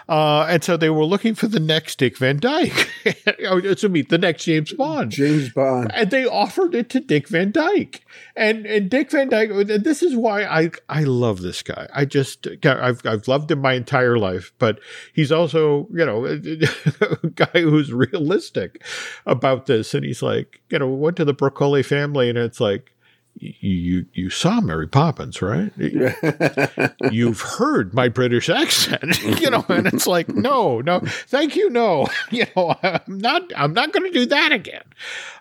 [0.09, 4.19] Uh, and so they were looking for the next Dick Van Dyke, to meet the
[4.19, 5.11] next James Bond.
[5.11, 5.91] James Bond.
[5.95, 8.05] And they offered it to Dick Van Dyke.
[8.37, 11.89] And and Dick Van Dyke, this is why I, I love this guy.
[11.95, 14.81] I just, I've, I've loved him my entire life, but
[15.13, 16.25] he's also, you know,
[17.23, 18.83] a guy who's realistic
[19.27, 19.95] about this.
[19.95, 22.95] And he's like, you know, went to the Broccoli family and it's like,
[23.41, 25.73] you you saw Mary Poppins, right?
[27.13, 32.09] You've heard my British accent, you know, and it's like, no, no, thank you, no,
[32.31, 34.85] you know, I'm not, I'm not going to do that again.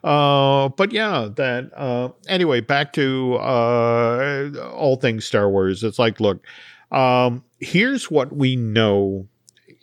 [0.04, 2.62] Uh, but yeah, that uh, anyway.
[2.68, 5.84] Back to uh, all things Star Wars.
[5.84, 6.46] It's like, look,
[6.92, 9.28] um, here's what we know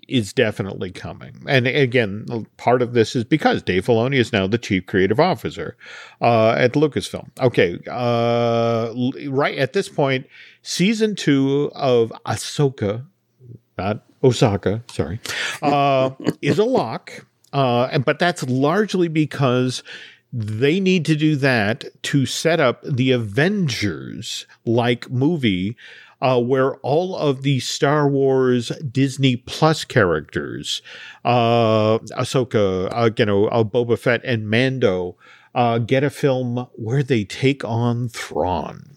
[0.09, 1.35] is definitely coming.
[1.47, 5.77] And again, part of this is because Dave Filoni is now the chief creative officer
[6.21, 7.29] uh, at Lucasfilm.
[7.41, 8.93] Okay, uh,
[9.31, 10.27] right at this point,
[10.63, 13.05] season two of Ahsoka,
[13.79, 15.21] not Osaka, sorry,
[15.63, 16.11] uh,
[16.43, 17.27] is a lock.
[17.53, 19.85] Uh, but that's largely because
[20.33, 25.77] they need to do that to set up the Avengers like movie
[26.25, 30.81] uh, where all of the Star Wars Disney Plus characters,
[31.23, 35.17] uh, Ahsoka, uh, you know, uh, Boba Fett, and Mando,
[35.55, 38.97] uh, get a film where they take on Thrawn.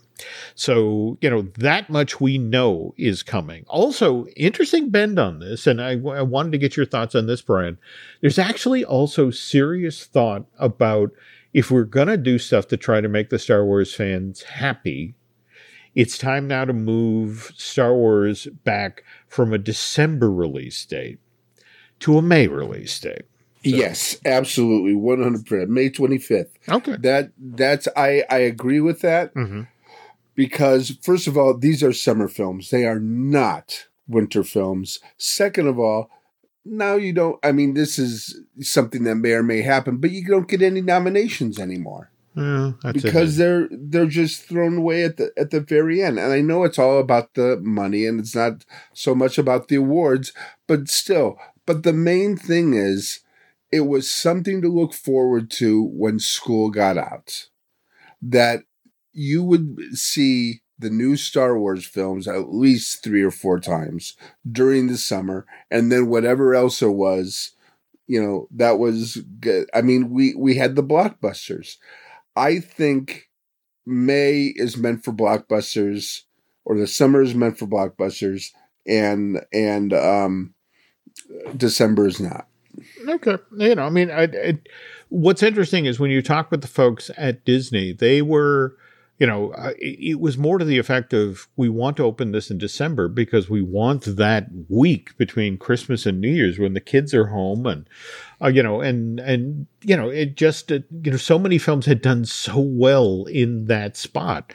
[0.56, 3.66] So, you know, that much we know is coming.
[3.68, 7.42] Also, interesting bend on this, and I, I, wanted to get your thoughts on this,
[7.42, 7.78] Brian.
[8.22, 11.12] There's actually also serious thought about
[11.54, 15.14] if we're going to do stuff to try to make the Star Wars fans happy,
[15.98, 21.18] it's time now to move Star Wars back from a December release date
[22.02, 23.24] to a May release date.
[23.64, 23.76] So.
[23.76, 25.72] Yes, absolutely, one hundred percent.
[25.72, 26.54] May twenty fifth.
[26.70, 29.64] Okay, that that's I I agree with that mm-hmm.
[30.36, 35.00] because first of all, these are summer films; they are not winter films.
[35.18, 36.12] Second of all,
[36.64, 37.40] now you don't.
[37.44, 40.82] I mean, this is something that may or may happen, but you don't get any
[40.82, 42.12] nominations anymore.
[42.38, 43.40] Yeah, because it.
[43.40, 46.20] they're they're just thrown away at the at the very end.
[46.20, 49.78] And I know it's all about the money and it's not so much about the
[49.78, 50.34] awards,
[50.68, 51.38] but still.
[51.66, 53.22] But the main thing is
[53.72, 57.48] it was something to look forward to when school got out.
[58.22, 58.64] That
[59.14, 64.16] you would see the new Star Wars films at least three or four times
[64.50, 67.52] during the summer, and then whatever else there was,
[68.08, 69.70] you know, that was good.
[69.74, 71.78] I mean, we we had the blockbusters.
[72.38, 73.30] I think
[73.86, 76.22] May is meant for blockbusters,
[76.66, 78.52] or the summer is meant for blockbusters,
[78.86, 80.54] and and um,
[81.56, 82.48] December is not.
[83.08, 84.60] Okay, you know, I mean, I, I,
[85.10, 88.78] what's interesting is when you talk with the folks at Disney, they were
[89.20, 92.60] you know, it was more to the effect of we want to open this in
[92.60, 97.28] December because we want that week between Christmas and New Year's when the kids are
[97.28, 97.90] home and,
[98.42, 101.86] uh, you know, and, and, you know, it just, uh, you know, so many films
[101.86, 104.54] had done so well in that spot.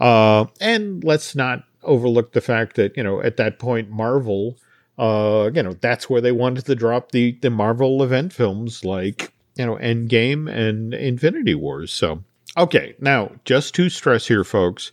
[0.00, 4.58] Uh, and let's not overlook the fact that, you know, at that point, Marvel,
[4.98, 9.32] uh, you know, that's where they wanted to drop the, the Marvel event films like,
[9.56, 11.92] you know, Endgame and Infinity Wars.
[11.92, 12.22] So,
[12.56, 14.92] Okay, now just to stress here, folks.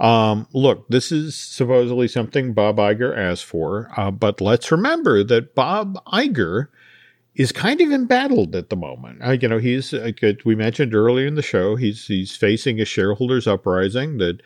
[0.00, 5.54] Um, look, this is supposedly something Bob Iger asked for, uh, but let's remember that
[5.54, 6.68] Bob Iger
[7.36, 9.20] is kind of embattled at the moment.
[9.22, 10.12] Uh, you know, he's uh,
[10.44, 14.40] we mentioned earlier in the show he's he's facing a shareholders uprising that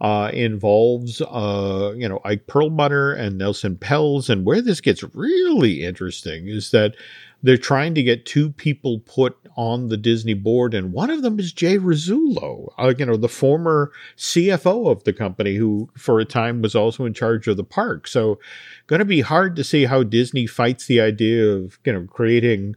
[0.00, 5.84] uh, involves uh, you know Ike Perlmutter and Nelson Peltz, and where this gets really
[5.84, 6.96] interesting is that
[7.42, 11.38] they're trying to get two people put on the Disney board, and one of them
[11.38, 16.24] is Jay Rasulo, uh, you know, the former CFO of the company, who for a
[16.24, 18.06] time was also in charge of the park.
[18.06, 18.38] So,
[18.86, 22.76] going to be hard to see how Disney fights the idea of you know creating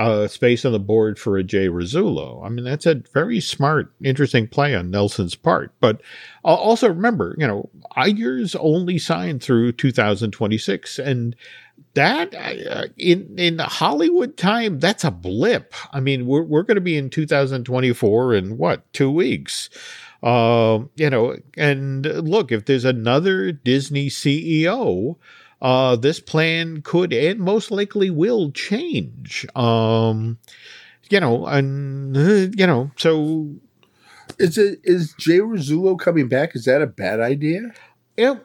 [0.00, 2.44] uh, space on the board for a Jay Rasulo.
[2.44, 5.74] I mean, that's a very smart, interesting play on Nelson's part.
[5.78, 6.00] But
[6.42, 11.36] also remember, you know, Iger's only signed through 2026, and
[11.92, 15.74] that uh, in in Hollywood time, that's a blip.
[15.92, 19.68] I mean, we're we're going to be in 2024 in what two weeks.
[20.22, 25.16] Uh, you know, and look, if there's another Disney CEO,
[25.60, 29.46] uh, this plan could and most likely will change.
[29.54, 30.38] Um,
[31.10, 33.50] you know, and uh, you know, so
[34.38, 36.54] is it is Jay Rasulo coming back?
[36.54, 37.72] Is that a bad idea?
[38.16, 38.36] Yeah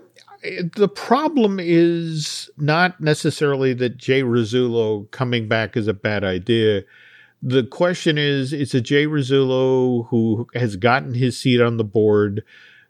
[0.75, 6.83] the problem is not necessarily that Jay Rasulo coming back is a bad idea.
[7.41, 12.43] The question is, it's a Jay Rasulo who has gotten his seat on the board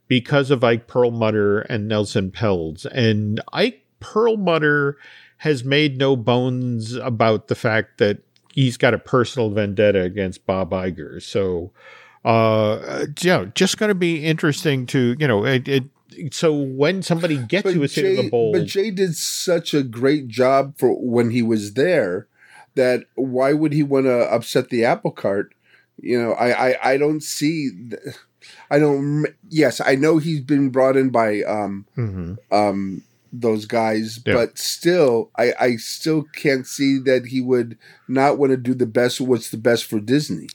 [0.07, 2.85] because of Ike Perlmutter and Nelson Peltz.
[2.85, 4.97] And Ike Perlmutter
[5.37, 8.19] has made no bones about the fact that
[8.53, 11.21] he's got a personal vendetta against Bob Iger.
[11.21, 11.71] So,
[12.23, 15.83] uh, you know, just going to be interesting to, you know, it, it
[16.31, 19.73] so when somebody gets but you a seat in the bowl, but Jay did such
[19.73, 22.27] a great job for when he was there
[22.75, 25.53] that why would he want to upset the apple cart?
[25.97, 27.71] You know, I I, I don't see.
[28.69, 29.25] I don't.
[29.49, 32.35] Yes, I know he's been brought in by um mm-hmm.
[32.55, 33.03] um
[33.41, 34.33] those guys, yeah.
[34.33, 38.85] but still, I I still can't see that he would not want to do the
[38.85, 39.21] best.
[39.21, 40.47] What's the best for Disney?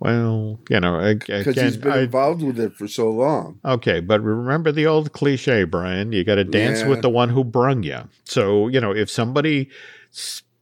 [0.00, 3.60] Well, you know, because he's been I, involved with it for so long.
[3.64, 6.12] Okay, but remember the old cliche, Brian.
[6.12, 6.88] You got to dance yeah.
[6.88, 8.00] with the one who brung you.
[8.24, 9.70] So you know, if somebody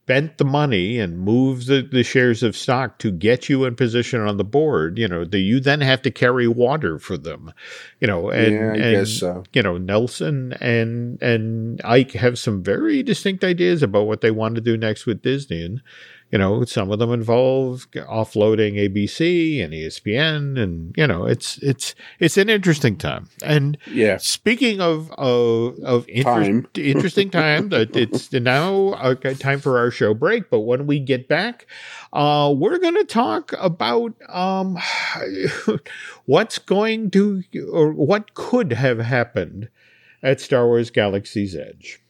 [0.03, 4.19] spent the money and moved the, the shares of stock to get you in position
[4.19, 7.53] on the board, you know, the, you then have to carry water for them,
[8.01, 9.43] you know, and, yeah, and so.
[9.53, 14.55] you know, Nelson and, and Ike have some very distinct ideas about what they want
[14.55, 15.63] to do next with Disney.
[15.63, 15.81] And,
[16.33, 21.93] you know, some of them involve offloading ABC and ESPN, and you know, it's it's
[22.17, 23.29] it's an interesting time.
[23.43, 26.67] And yeah, speaking of of, of inter- time.
[26.73, 30.49] interesting time, it's now okay, time for our show break.
[30.49, 31.67] But when we get back,
[32.13, 34.79] uh, we're going to talk about um,
[36.25, 39.69] what's going to or what could have happened
[40.23, 42.02] at Star Wars Galaxy's Edge.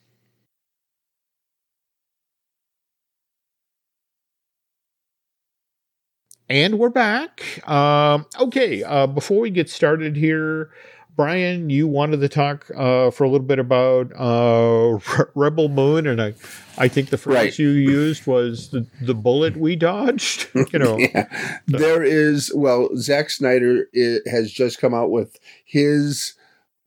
[6.54, 7.68] And we're back.
[7.68, 10.70] Um, okay, uh, before we get started here,
[11.16, 15.00] Brian, you wanted to talk uh, for a little bit about uh,
[15.34, 16.36] Rebel Moon, and I,
[16.78, 17.58] I think the phrase right.
[17.58, 20.48] you used was the, the bullet we dodged.
[20.72, 21.28] You know, yeah.
[21.72, 21.78] so.
[21.80, 23.90] there is well, Zack Snyder
[24.28, 26.36] has just come out with his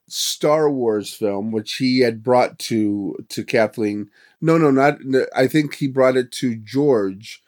[0.07, 4.11] Star Wars film, which he had brought to to Kathleen.
[4.41, 4.99] No, no, not.
[5.35, 7.43] I think he brought it to George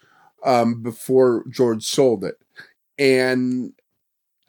[0.45, 2.37] um, before George sold it,
[2.99, 3.73] and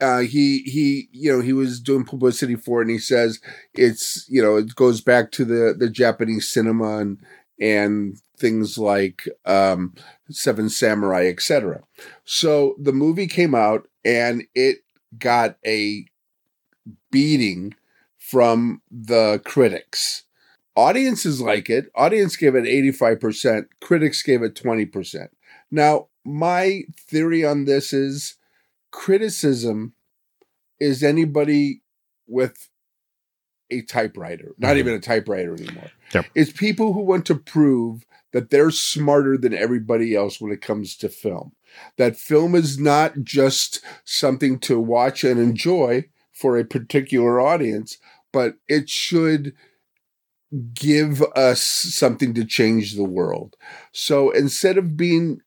[0.00, 3.40] uh, he he you know he was doing publicity for it, and he says
[3.74, 7.18] it's you know it goes back to the the Japanese cinema and
[7.60, 9.94] and things like um,
[10.30, 11.82] Seven Samurai, etc.
[12.24, 14.78] So the movie came out and it
[15.18, 16.06] got a
[17.10, 17.74] beating
[18.18, 20.24] from the critics.
[20.76, 21.90] Audiences like it.
[21.94, 23.66] Audience gave it 85%.
[23.80, 25.28] Critics gave it 20%.
[25.70, 28.36] Now, my theory on this is
[28.90, 29.94] criticism
[30.78, 31.82] is anybody
[32.26, 32.68] with
[33.70, 34.78] a typewriter, not mm-hmm.
[34.78, 35.90] even a typewriter anymore.
[36.14, 36.26] Yep.
[36.34, 40.96] It's people who want to prove that they're smarter than everybody else when it comes
[40.96, 41.52] to film.
[41.98, 47.98] That film is not just something to watch and enjoy for a particular audience,
[48.32, 49.54] but it should
[50.74, 53.56] give us something to change the world.
[53.92, 55.40] So instead of being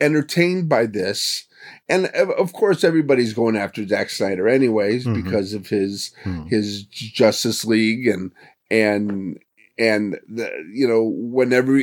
[0.00, 1.46] entertained by this,
[1.88, 5.22] and of course everybody's going after Zack Snyder anyways mm-hmm.
[5.22, 6.46] because of his mm-hmm.
[6.46, 8.32] his Justice League and
[8.70, 9.38] and
[9.78, 11.80] and the, you know whenever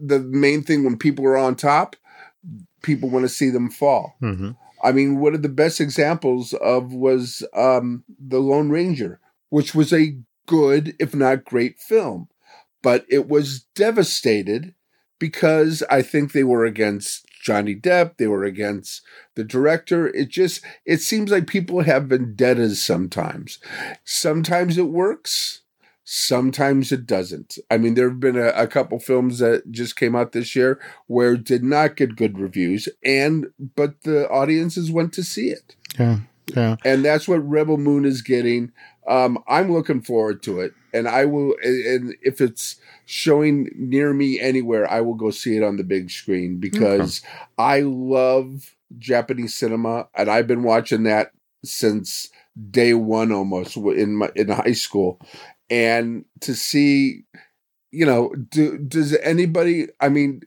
[0.00, 1.96] the main thing when people are on top,
[2.82, 4.16] people want to see them fall.
[4.22, 4.50] Mm-hmm.
[4.82, 9.92] I mean, one of the best examples of was um, the Lone Ranger, which was
[9.92, 12.28] a good, if not great, film,
[12.82, 14.74] but it was devastated
[15.18, 19.02] because I think they were against Johnny Depp, they were against
[19.34, 20.08] the director.
[20.08, 23.58] It just it seems like people have vendettas sometimes.
[24.02, 25.60] Sometimes it works,
[26.04, 27.58] sometimes it doesn't.
[27.70, 30.80] I mean, there have been a, a couple films that just came out this year
[31.06, 35.76] where it did not get good reviews, and but the audiences went to see it.
[35.98, 36.20] Yeah.
[36.54, 36.76] Yeah.
[36.84, 38.72] And that's what Rebel Moon is getting.
[39.08, 41.54] Um, I'm looking forward to it, and I will.
[41.62, 46.10] And if it's showing near me anywhere, I will go see it on the big
[46.10, 47.20] screen because.
[47.58, 51.32] I love Japanese cinema, and I've been watching that
[51.64, 52.30] since
[52.70, 55.20] day one almost in my in high school.
[55.70, 57.24] And to see,
[57.90, 59.88] you know, do does anybody?
[60.00, 60.42] I mean,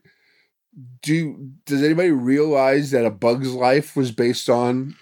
[1.01, 4.95] do does anybody realize that A Bug's Life was based on?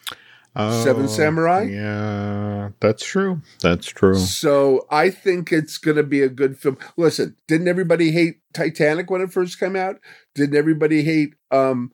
[0.55, 1.63] Oh, Seven Samurai.
[1.63, 3.41] Yeah, that's true.
[3.61, 4.15] That's true.
[4.15, 6.77] So I think it's going to be a good film.
[6.95, 9.99] Listen, didn't everybody hate Titanic when it first came out?
[10.33, 11.91] Didn't everybody hate um,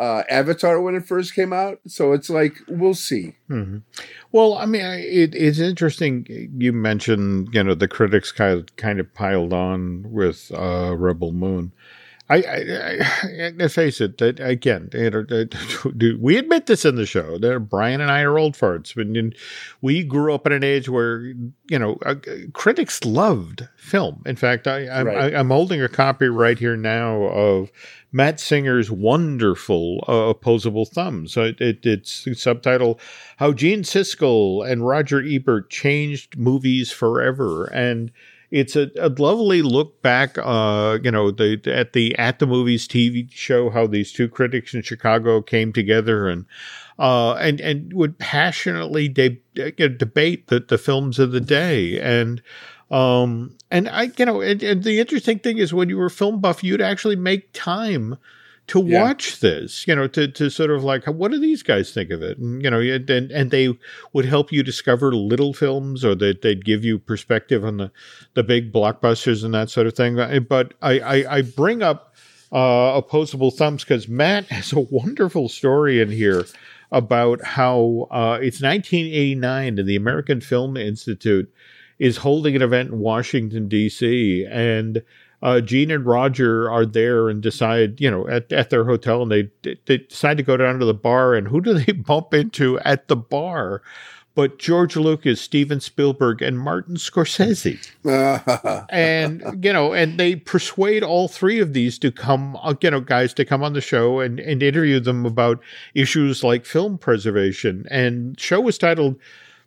[0.00, 1.78] uh, Avatar when it first came out?
[1.86, 3.36] So it's like we'll see.
[3.48, 3.78] Mm-hmm.
[4.32, 6.26] Well, I mean, it, it's interesting.
[6.58, 11.32] You mentioned, you know, the critics kind of kind of piled on with uh, Rebel
[11.32, 11.72] Moon.
[12.30, 14.18] I, I, I, face it.
[14.18, 14.88] That again,
[16.20, 17.38] we admit this in the show.
[17.38, 18.94] That Brian and I are old farts.
[18.94, 19.34] When
[19.80, 22.14] we grew up in an age where you know uh,
[22.52, 24.22] critics loved film.
[24.26, 25.34] In fact, I, I'm, right.
[25.34, 27.72] I, am holding a copy right here now of
[28.12, 31.32] Matt Singer's wonderful uh, opposable thumbs.
[31.32, 33.00] So it, it, it's subtitle
[33.38, 38.12] "How Gene Siskel and Roger Ebert Changed Movies Forever," and
[38.50, 42.88] it's a, a lovely look back, uh, you know, the, at the at the movies
[42.88, 46.46] TV show, how these two critics in Chicago came together and
[46.98, 52.42] uh, and and would passionately de- debate the, the films of the day and.
[52.90, 56.40] Um, and I, you know, and, and the interesting thing is when you were film
[56.40, 58.18] buff, you'd actually make time
[58.70, 59.02] to yeah.
[59.02, 62.22] watch this, you know, to, to sort of like, what do these guys think of
[62.22, 62.38] it?
[62.38, 63.76] And, you know, and, and they
[64.12, 67.90] would help you discover little films or that they'd give you perspective on the,
[68.34, 70.46] the big blockbusters and that sort of thing.
[70.48, 72.14] But I, I, I bring up
[72.52, 76.46] uh, opposable thumbs because Matt has a wonderful story in here
[76.92, 81.52] about how uh, it's 1989 and the American Film Institute
[81.98, 84.46] is holding an event in Washington, D.C.
[84.48, 85.02] And
[85.42, 89.30] uh, Gene and Roger are there and decide, you know, at, at their hotel, and
[89.30, 89.50] they
[89.86, 91.34] they decide to go down to the bar.
[91.34, 93.82] And who do they bump into at the bar?
[94.36, 97.90] But George Lucas, Steven Spielberg, and Martin Scorsese,
[98.90, 103.00] and you know, and they persuade all three of these to come, uh, you know,
[103.00, 105.60] guys to come on the show and and interview them about
[105.94, 107.86] issues like film preservation.
[107.90, 109.18] And show was titled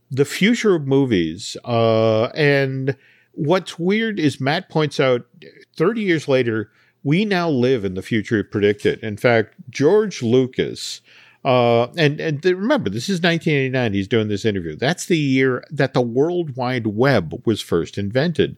[0.10, 2.96] "The Future of Movies," uh, and
[3.34, 5.26] what's weird is Matt points out
[5.76, 6.72] 30 years later,
[7.04, 9.00] we now live in the future predicted.
[9.04, 11.02] In fact, George Lucas
[11.46, 13.94] Uh, and and remember, this is 1989.
[13.94, 14.78] He's doing this interview.
[14.78, 18.56] That's the year that the World Wide Web was first invented,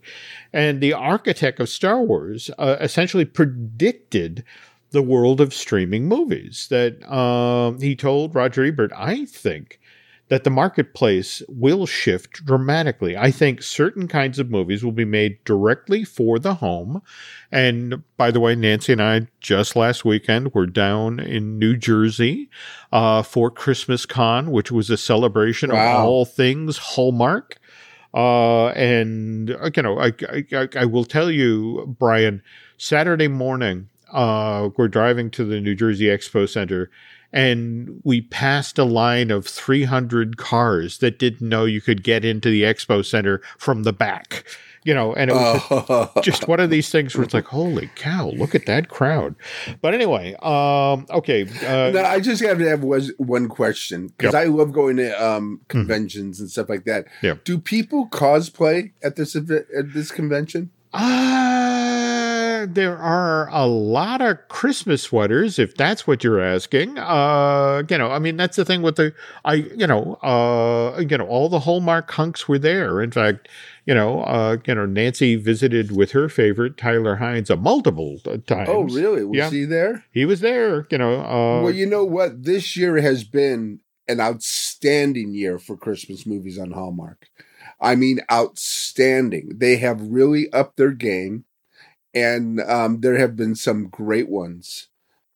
[0.53, 4.43] and the architect of Star Wars uh, essentially predicted
[4.91, 6.67] the world of streaming movies.
[6.69, 9.79] That um, he told Roger Ebert, I think
[10.27, 13.15] that the marketplace will shift dramatically.
[13.15, 17.03] I think certain kinds of movies will be made directly for the home.
[17.51, 22.49] And by the way, Nancy and I just last weekend were down in New Jersey
[22.91, 25.99] uh, for Christmas Con, which was a celebration wow.
[25.99, 27.57] of all things Hallmark.
[28.13, 30.13] Uh, and uh, you know, I,
[30.53, 32.41] I, I will tell you, Brian,
[32.77, 36.89] Saturday morning, uh, we're driving to the New Jersey Expo Center
[37.31, 42.49] and we passed a line of 300 cars that didn't know you could get into
[42.49, 44.45] the expo center from the back
[44.85, 48.29] you know and it was just one of these things where it's like holy cow
[48.29, 49.35] look at that crowd
[49.81, 52.83] but anyway um okay uh, no, i just have to have
[53.17, 54.43] one question because yep.
[54.43, 55.65] i love going to um mm-hmm.
[55.67, 56.43] conventions mm-hmm.
[56.43, 61.74] and stuff like that yeah do people cosplay at this event at this convention uh,
[62.73, 66.97] there are a lot of Christmas sweaters, if that's what you're asking.
[66.97, 69.13] Uh, you know, I mean, that's the thing with the,
[69.43, 73.01] I, you know, uh, you know, all the Hallmark hunks were there.
[73.01, 73.47] In fact,
[73.85, 78.69] you know, uh, you know, Nancy visited with her favorite Tyler Hynes a multiple times.
[78.69, 79.23] Oh, really?
[79.23, 79.49] Was yeah.
[79.49, 80.03] he there?
[80.11, 80.87] He was there.
[80.89, 81.21] You know.
[81.21, 82.43] Uh, well, you know what?
[82.43, 87.27] This year has been an outstanding year for Christmas movies on Hallmark.
[87.79, 89.57] I mean, outstanding.
[89.57, 91.45] They have really upped their game,
[92.15, 94.87] and um, there have been some great ones.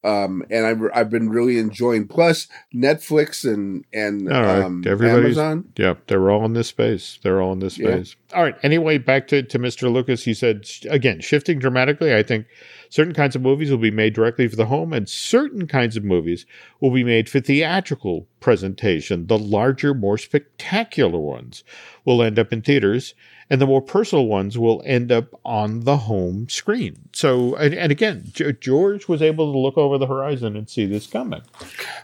[0.01, 2.07] Um, and I've I've been really enjoying.
[2.07, 4.61] Plus, Netflix and and right.
[4.61, 5.73] um, Amazon.
[5.75, 7.19] Yeah, they're all in this space.
[7.21, 8.15] They're all in this space.
[8.29, 8.37] Yeah.
[8.37, 8.55] All right.
[8.63, 9.91] Anyway, back to to Mr.
[9.91, 10.23] Lucas.
[10.23, 12.15] He said again, shifting dramatically.
[12.15, 12.45] I think
[12.89, 16.03] Certain kinds of movies will be made directly for the home, and certain kinds of
[16.03, 16.47] movies
[16.79, 19.27] will be made for theatrical presentation.
[19.27, 21.63] The larger, more spectacular ones
[22.03, 23.13] will end up in theaters,
[23.49, 27.09] and the more personal ones will end up on the home screen.
[27.13, 31.07] So, and, and again, George was able to look over the horizon and see this
[31.07, 31.41] coming.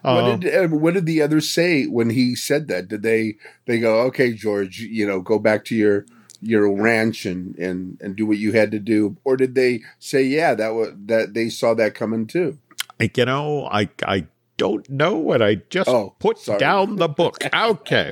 [0.01, 2.87] What um, did uh, what did the others say when he said that?
[2.87, 3.35] Did they
[3.65, 6.05] they go, okay, George, you know, go back to your
[6.41, 10.23] your ranch and and and do what you had to do, or did they say,
[10.23, 12.57] yeah, that was that they saw that coming too?
[12.99, 14.27] You know, I I
[14.57, 16.59] don't know, and I just oh, put sorry.
[16.59, 17.37] down the book.
[17.53, 18.11] Okay.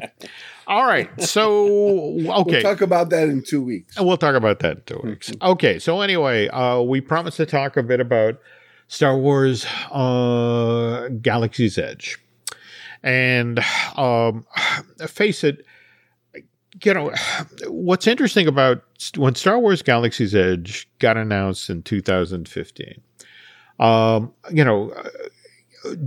[0.68, 1.09] All right.
[1.22, 2.51] So, okay.
[2.51, 3.99] We'll talk about that in two weeks.
[3.99, 5.32] We'll talk about that in two weeks.
[5.41, 5.80] okay.
[5.80, 8.39] So, anyway, uh, we promised to talk a bit about
[8.88, 12.18] Star Wars uh, Galaxy's Edge.
[13.01, 13.59] And
[13.97, 14.45] um,
[15.07, 15.66] face it,
[16.84, 17.14] you know,
[17.68, 18.84] what's interesting about
[19.18, 23.01] when Star Wars Galaxy's Edge got announced in 2015,
[23.80, 24.93] um, you know,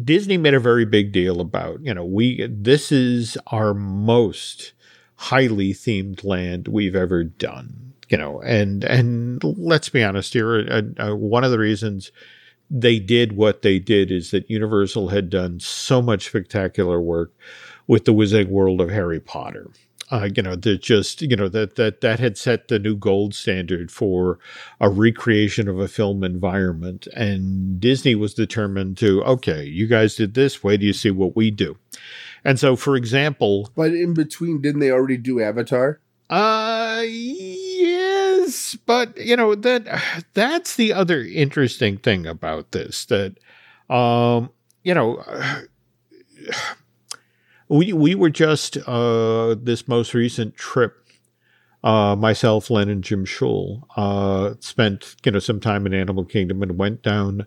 [0.04, 4.72] Disney made a very big deal about, you know, we, this is our most
[5.16, 11.08] highly themed land we've ever done, you know, and, and let's be honest here, uh,
[11.10, 12.10] uh, one of the reasons
[12.70, 17.32] they did what they did is that Universal had done so much spectacular work
[17.86, 19.70] with the Wizarding World of Harry Potter
[20.10, 23.34] uh, you know, that just you know that that that had set the new gold
[23.34, 24.38] standard for
[24.80, 30.34] a recreation of a film environment, and Disney was determined to okay, you guys did
[30.34, 31.76] this, wait do you see what we do?
[32.44, 36.00] And so, for example, but in between, didn't they already do Avatar?
[36.30, 40.02] Uh, yes, but you know that
[40.34, 43.38] that's the other interesting thing about this that,
[43.90, 44.50] um,
[44.84, 45.24] you know
[47.68, 51.02] we we were just uh, this most recent trip.
[51.84, 56.62] Uh, myself, Len, and Jim Shull uh, spent you know some time in Animal Kingdom
[56.62, 57.46] and went down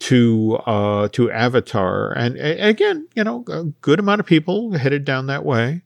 [0.00, 5.04] to uh, to Avatar, and, and, again, you know, a good amount of people headed
[5.04, 5.82] down that way.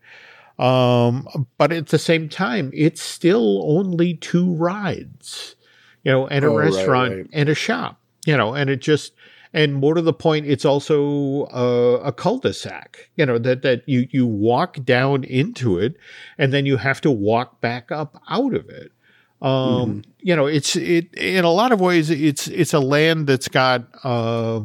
[0.58, 5.54] Um, but at the same time, it's still only two rides,
[6.02, 7.30] you know, and a oh, restaurant right, right.
[7.32, 9.12] and a shop, you know, and it just
[9.56, 13.08] and more to the point, it's also a, a cul-de-sac.
[13.16, 15.96] You know that that you you walk down into it,
[16.36, 18.92] and then you have to walk back up out of it.
[19.40, 20.00] Um, mm-hmm.
[20.20, 22.10] You know, it's it in a lot of ways.
[22.10, 24.60] It's it's a land that's got uh,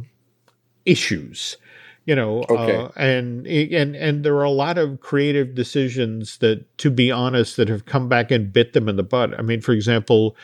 [0.85, 1.57] issues.
[2.05, 2.75] You know, okay.
[2.75, 7.55] uh, and and and there are a lot of creative decisions that, to be honest,
[7.55, 9.39] that have come back and bit them in the butt.
[9.39, 10.35] I mean, for example,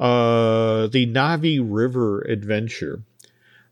[0.00, 3.02] uh, the Na'vi River adventure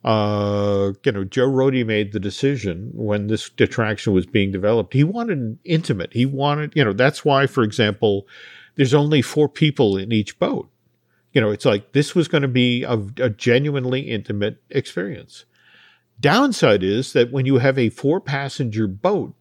[0.04, 4.92] uh, you know, Joe Rohde made the decision when this attraction was being developed.
[4.92, 6.12] He wanted intimate.
[6.12, 8.26] He wanted, you know, that's why, for example,
[8.76, 10.68] there's only four people in each boat.
[11.32, 15.46] You know, it's like this was going to be a, a genuinely intimate experience.
[16.20, 19.34] Downside is that when you have a four passenger boat,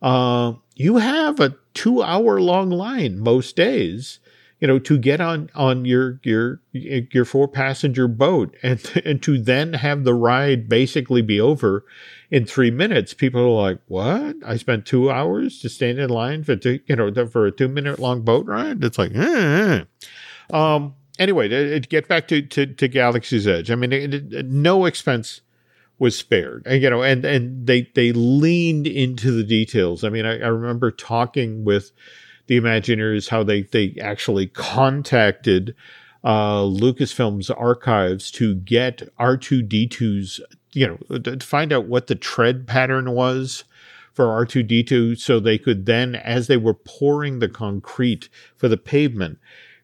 [0.00, 4.18] uh, you have a two hour long line most days
[4.60, 9.38] you know, to get on on your your your four passenger boat and and to
[9.38, 11.84] then have the ride basically be over
[12.30, 13.14] in three minutes.
[13.14, 14.36] People are like, "What?
[14.44, 17.68] I spent two hours to stand in line for two, you know for a two
[17.68, 19.84] minute long boat ride?" It's like, eh.
[20.50, 20.94] um.
[21.18, 24.84] Anyway, to, to, get back to, to to Galaxy's Edge, I mean, it, it, no
[24.84, 25.40] expense
[25.98, 30.04] was spared, and you know, and and they they leaned into the details.
[30.04, 31.90] I mean, I, I remember talking with
[32.46, 35.74] the Imagineers how they they actually contacted
[36.24, 40.40] uh, Lucasfilm's archives to get R2D2's
[40.72, 43.64] you know to find out what the tread pattern was
[44.12, 49.38] for R2D2 so they could then as they were pouring the concrete for the pavement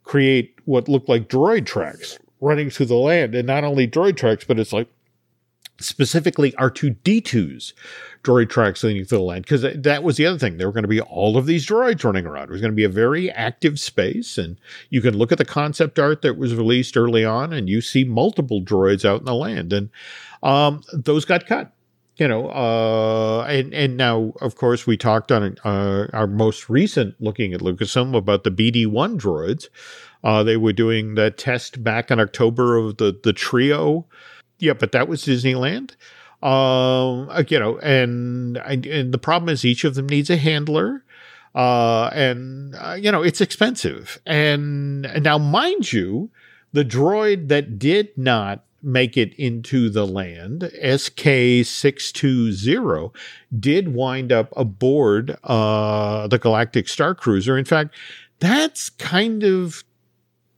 [0.05, 3.35] create what looked like droid tracks running through the land.
[3.35, 4.89] And not only droid tracks but it's like
[5.83, 7.75] specifically R2D2's
[8.23, 9.45] droid tracks leading through the land.
[9.45, 10.57] Because that was the other thing.
[10.57, 12.45] There were going to be all of these droids running around.
[12.45, 14.39] It was going to be a very active space.
[14.39, 14.59] And
[14.91, 18.05] you can look at the concept art that was released early on and you see
[18.05, 19.73] multiple droids out in the land.
[19.73, 19.91] And
[20.43, 21.73] um, those got cut.
[22.19, 27.19] You know, uh, and and now of course we talked on uh, our most recent
[27.21, 29.69] looking at Lucasfilm about the BD one droids.
[30.23, 34.07] Uh, they were doing the test back in October of the the trio
[34.63, 35.97] yeah, but that was Disneyland.
[36.43, 41.05] Um, uh, you know, and and the problem is each of them needs a handler.
[41.55, 44.21] Uh, and uh, you know, it's expensive.
[44.25, 46.31] And, and now, mind you,
[46.73, 53.15] the droid that did not make it into the land, SK620,
[53.59, 57.59] did wind up aboard uh, the Galactic Star Cruiser.
[57.59, 57.95] In fact,
[58.41, 59.85] that's kind of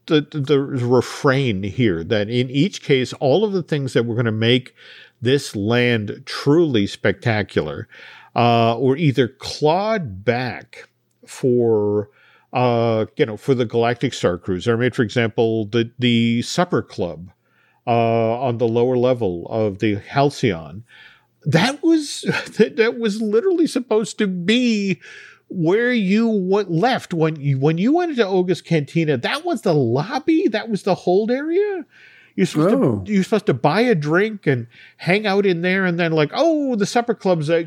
[0.07, 4.25] the, the refrain here that in each case, all of the things that were going
[4.25, 4.75] to make
[5.21, 7.87] this land truly spectacular
[8.35, 10.89] uh, were either clawed back
[11.25, 12.09] for
[12.55, 14.73] uh, you know, for the Galactic Star Cruiser.
[14.73, 17.31] I mean, for example, the the supper club
[17.85, 20.85] uh, on the lower level of the Halcyon.
[21.43, 22.21] That was
[22.57, 25.01] that, that was literally supposed to be
[25.55, 29.17] where you went left when you when you went into Oga's Cantina.
[29.17, 30.47] That was the lobby.
[30.47, 31.85] That was the hold area.
[32.35, 33.03] You're supposed oh.
[33.05, 36.31] to you're supposed to buy a drink and hang out in there, and then like,
[36.33, 37.63] oh, the supper club's uh,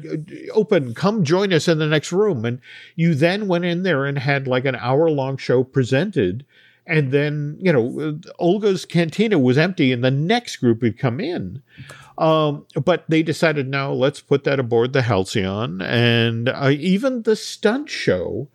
[0.52, 0.94] open.
[0.94, 2.44] Come join us in the next room.
[2.44, 2.60] And
[2.94, 6.44] you then went in there and had like an hour long show presented.
[6.86, 11.62] And then you know Oga's Cantina was empty, and the next group would come in.
[12.18, 15.80] Um, but they decided, no, let's put that aboard the Halcyon.
[15.80, 18.48] And uh, even the stunt show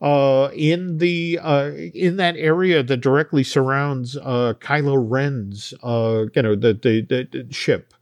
[0.00, 6.42] uh, in the uh, in that area that directly surrounds uh, Kylo Ren's, uh, you
[6.42, 7.94] know, the, the, the ship,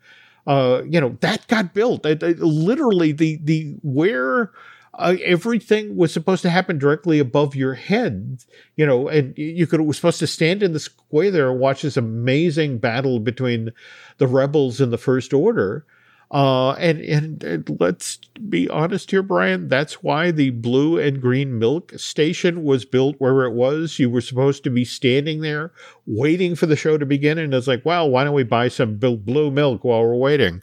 [0.46, 2.04] uh, you know, that got built.
[2.04, 4.50] literally, the the where
[4.98, 8.44] uh, everything was supposed to happen directly above your head,
[8.76, 11.82] you know, and you could was supposed to stand in the square there and watch
[11.82, 13.72] this amazing battle between
[14.18, 15.84] the rebels and the First Order.
[16.30, 18.16] Uh, and, and, and let's
[18.48, 19.68] be honest here, Brian.
[19.68, 23.98] That's why the blue and green milk station was built where it was.
[23.98, 25.72] You were supposed to be standing there
[26.04, 28.96] waiting for the show to begin, and it's like, well, why don't we buy some
[28.96, 30.62] blue milk while we're waiting?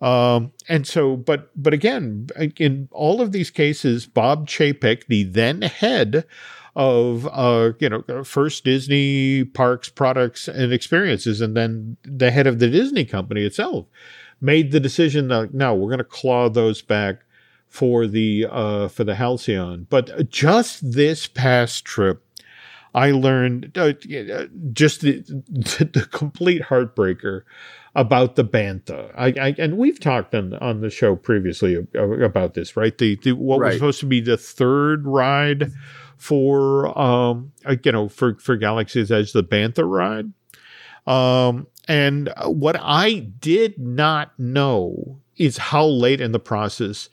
[0.00, 5.62] Um, and so, but but again, in all of these cases, Bob Chapek, the then
[5.62, 6.24] head
[6.74, 12.58] of uh, you know first Disney parks, products, and experiences, and then the head of
[12.58, 13.86] the Disney company itself,
[14.42, 17.20] made the decision that no, we're going to claw those back
[17.68, 19.86] for the uh, for the Halcyon.
[19.88, 22.22] But just this past trip,
[22.94, 23.94] I learned uh,
[24.72, 27.42] just the, the complete heartbreaker
[27.94, 29.12] about the bantha.
[29.16, 32.96] I, I, and we've talked on on the show previously about this, right?
[32.96, 33.68] The, the what right.
[33.68, 35.72] was supposed to be the third ride
[36.18, 40.32] for um uh, you know for for Galaxy's Edge, the bantha ride.
[41.06, 47.08] Um, and what I did not know is how late in the process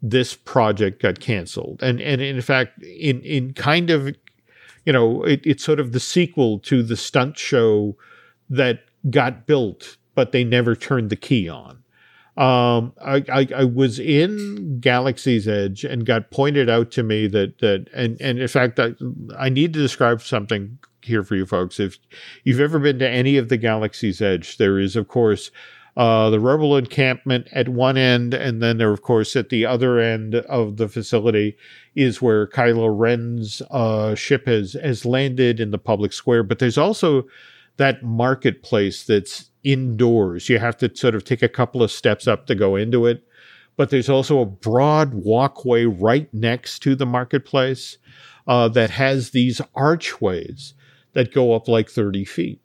[0.00, 4.14] this project got canceled, and and in fact, in in kind of
[4.84, 7.96] you know, it, it's sort of the sequel to the stunt show
[8.50, 11.82] that got built but they never turned the key on.
[12.36, 17.58] Um, I, I, I, was in Galaxy's Edge and got pointed out to me that
[17.58, 18.94] that and and in fact I,
[19.38, 21.80] I need to describe something here for you folks.
[21.80, 21.98] If
[22.44, 25.50] you've ever been to any of the Galaxy's Edge, there is of course
[25.96, 29.98] uh, the rebel encampment at one end, and then there of course at the other
[29.98, 31.56] end of the facility
[31.94, 36.42] is where Kylo Ren's uh, ship has has landed in the public square.
[36.42, 37.24] But there's also
[37.76, 40.48] that marketplace that's indoors.
[40.48, 43.24] You have to sort of take a couple of steps up to go into it.
[43.76, 47.96] But there's also a broad walkway right next to the marketplace
[48.46, 50.74] uh, that has these archways
[51.12, 52.60] that go up like 30 feet.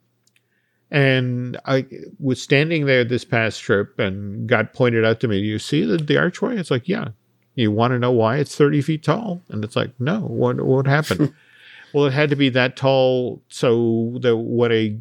[0.90, 1.86] And I
[2.18, 5.98] was standing there this past trip and got pointed out to me, you see the,
[5.98, 6.56] the archway?
[6.56, 7.08] It's like, yeah.
[7.54, 9.42] You want to know why it's 30 feet tall?
[9.48, 11.34] And it's like, no, what, what happened?
[11.92, 14.98] well, it had to be that tall so that what a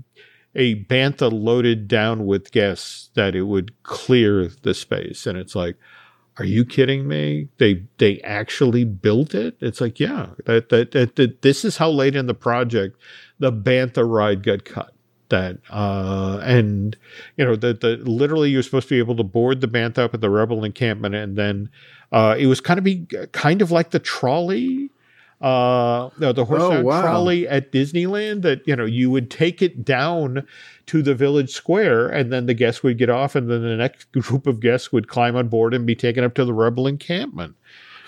[0.55, 5.27] a bantha loaded down with guests that it would clear the space.
[5.27, 5.77] And it's like,
[6.39, 7.47] are you kidding me?
[7.57, 9.57] They they actually built it.
[9.59, 12.97] It's like, yeah, that that, that, that this is how late in the project
[13.39, 14.93] the bantha ride got cut
[15.29, 16.97] that uh, and
[17.35, 20.13] you know the the literally you're supposed to be able to board the bantha up
[20.13, 21.69] at the rebel encampment and then
[22.11, 24.89] uh, it was kind of be kind of like the trolley
[25.41, 27.01] uh no, the horse oh, wow.
[27.01, 30.47] trolley at Disneyland that you know you would take it down
[30.87, 34.11] to the village square and then the guests would get off and then the next
[34.11, 37.55] group of guests would climb on board and be taken up to the rebel encampment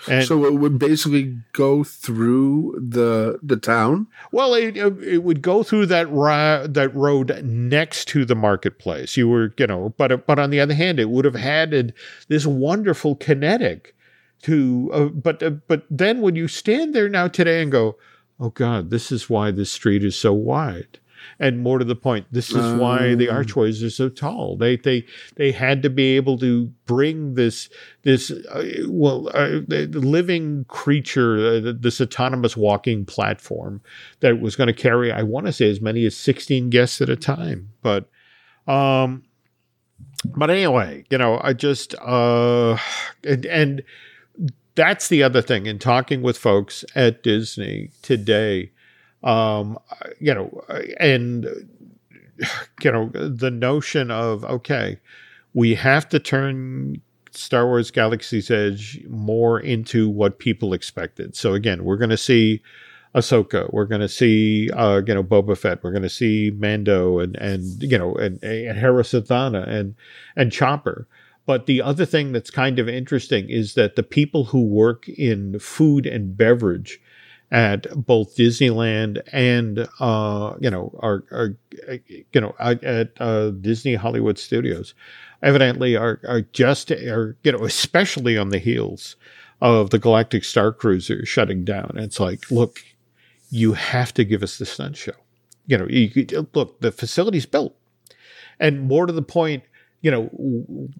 [0.08, 4.06] and so it would basically go through the the town.
[4.32, 9.16] Well, it, it would go through that ro- that road next to the marketplace.
[9.16, 11.92] You were, you know, but but on the other hand, it would have had
[12.28, 13.94] this wonderful kinetic
[14.42, 14.90] to.
[14.92, 17.96] Uh, but uh, but then when you stand there now today and go,
[18.38, 20.98] oh God, this is why this street is so wide.
[21.38, 23.34] And more to the point, this is um, why the oh.
[23.34, 24.56] archways are so tall.
[24.56, 25.04] They they
[25.36, 27.68] they had to be able to bring this
[28.02, 33.82] this uh, well uh, living creature, uh, this autonomous walking platform
[34.20, 37.10] that was going to carry, I want to say, as many as sixteen guests at
[37.10, 37.70] a time.
[37.82, 38.08] But
[38.66, 39.24] um,
[40.24, 42.78] but anyway, you know, I just uh,
[43.24, 43.82] and and
[44.80, 48.70] that's the other thing in talking with folks at Disney today
[49.22, 49.78] um,
[50.18, 50.62] you know,
[50.98, 51.44] and
[52.82, 54.98] you know the notion of okay,
[55.54, 57.00] we have to turn
[57.32, 61.36] Star Wars Galaxy's Edge more into what people expected.
[61.36, 62.62] So again, we're going to see
[63.14, 67.18] Ahsoka, we're going to see uh, you know Boba Fett, we're going to see Mando
[67.18, 69.94] and and you know and, and Hera Syndulla and
[70.36, 71.06] and Chopper.
[71.50, 75.58] But the other thing that's kind of interesting is that the people who work in
[75.58, 77.00] food and beverage
[77.50, 81.56] at both Disneyland and uh, you know our, our
[82.06, 84.94] you know at uh, Disney Hollywood Studios,
[85.42, 89.16] evidently are are just are you know especially on the heels
[89.60, 91.94] of the Galactic Star Cruiser shutting down.
[91.96, 92.78] it's like, look,
[93.50, 95.18] you have to give us the stunt show.
[95.66, 97.74] You know, you, look, the facility's built,
[98.60, 99.64] and more to the point,
[100.02, 100.30] you know,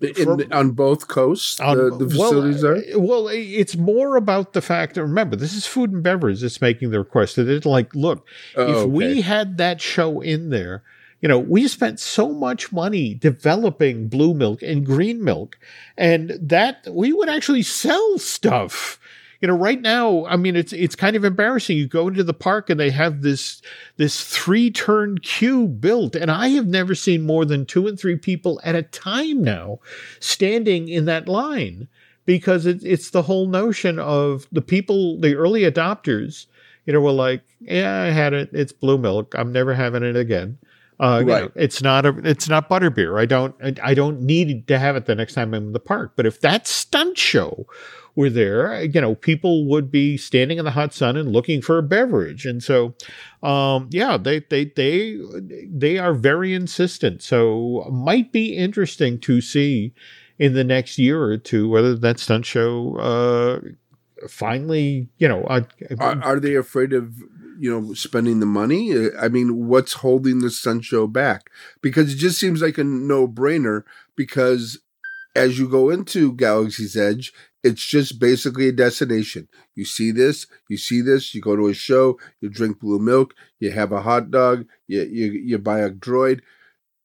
[0.01, 3.01] in, on both coasts, on, the, the, facilities uh, well, are.
[3.01, 6.91] Well, it's more about the fact that remember this is food and beverage that's making
[6.91, 7.37] the request.
[7.37, 8.27] That it's like, look,
[8.57, 8.87] oh, if okay.
[8.87, 10.83] we had that show in there,
[11.21, 15.59] you know, we spent so much money developing blue milk and green milk,
[15.97, 18.99] and that we would actually sell stuff
[19.41, 21.77] you know, right now, I mean, it's it's kind of embarrassing.
[21.77, 23.63] You go into the park and they have this
[23.97, 28.17] this three turn queue built, and I have never seen more than two and three
[28.17, 29.79] people at a time now
[30.21, 31.89] standing in that line
[32.27, 36.47] because it, it's the whole notion of the people, the early adopters,
[36.85, 38.51] you know, were like, yeah, I had it.
[38.53, 39.35] It's blue milk.
[39.37, 40.59] I'm never having it again.
[41.01, 41.43] Uh, right.
[41.43, 43.19] You know, it's not a, it's not butterbeer.
[43.19, 46.13] I don't, I don't need to have it the next time I'm in the park.
[46.15, 47.67] But if that stunt show
[48.21, 51.79] were there, you know, people would be standing in the hot sun and looking for
[51.79, 52.45] a beverage.
[52.45, 52.95] And so,
[53.43, 55.19] um, yeah, they, they, they,
[55.67, 57.23] they are very insistent.
[57.23, 59.95] So might be interesting to see
[60.39, 63.61] in the next year or two whether that stunt show, uh,
[64.29, 65.63] finally, you know, uh,
[65.99, 67.15] are, are they afraid of
[67.59, 71.51] you know spending the money i mean what's holding the stunt show back
[71.83, 73.83] because it just seems like a no-brainer
[74.17, 74.81] because
[75.37, 79.49] as you go into galaxy's edge it's just basically a destination.
[79.75, 83.35] You see this, you see this, you go to a show, you drink blue milk,
[83.59, 86.41] you have a hot dog, you you, you buy a droid.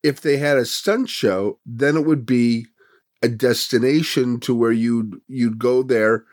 [0.03, 2.67] If they had a stunt show, then it would be
[3.21, 6.25] a destination to where you'd you'd go there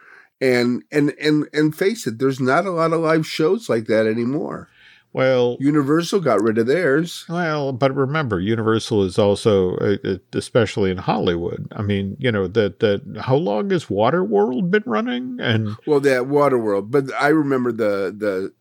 [0.43, 4.07] and and and and face it, there's not a lot of live shows like that
[4.07, 4.69] anymore.
[5.15, 7.27] Well, Universal got rid of theirs.
[7.29, 11.69] Well, but remember, Universal is also, uh, uh, especially in Hollywood.
[11.73, 15.39] I mean, you know that that how long has Waterworld been running?
[15.39, 18.53] And well, that Waterworld, but I remember the the.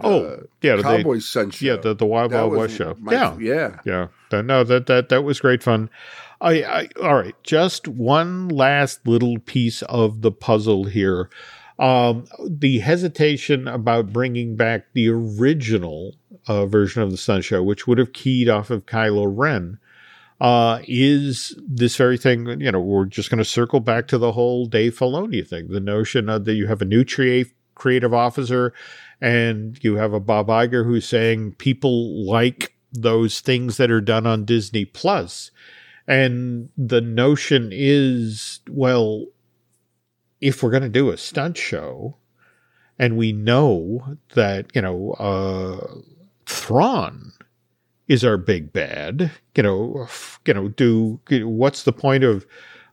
[0.00, 1.66] the oh yeah, Cowboy Sun show.
[1.66, 2.96] Yeah, the the Wild Wild West show.
[2.98, 4.40] My, yeah, yeah, yeah.
[4.40, 5.90] No, that that that was great fun.
[6.40, 7.34] I, I all right.
[7.42, 11.28] Just one last little piece of the puzzle here.
[11.78, 16.14] Um, the hesitation about bringing back the original
[16.46, 19.78] uh, version of the Sun Show, which would have keyed off of Kylo Ren,
[20.40, 22.60] uh, is this very thing.
[22.60, 25.68] You know, we're just going to circle back to the whole Dave Filoni thing.
[25.68, 27.04] The notion that you have a new
[27.74, 28.74] creative officer,
[29.20, 34.26] and you have a Bob Iger who's saying people like those things that are done
[34.26, 34.84] on Disney.
[34.84, 35.52] Plus,
[36.06, 39.26] and the notion is, well,
[40.42, 42.16] if we're going to do a stunt show,
[42.98, 46.00] and we know that you know uh,
[46.44, 47.32] Thrawn
[48.08, 49.30] is our big bad.
[49.56, 50.08] You know,
[50.46, 52.44] you know, do what's the point of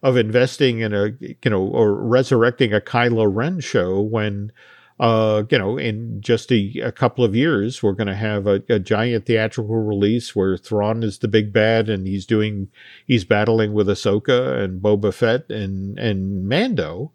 [0.02, 4.54] of investing in a you know or resurrecting a Kylo Ren show when
[5.00, 8.62] uh, you know, in just a, a couple of years, we're going to have a,
[8.68, 12.68] a, giant theatrical release where Thrawn is the big bad, and he's doing,
[13.06, 17.14] he's battling with Ahsoka and Boba Fett and and Mando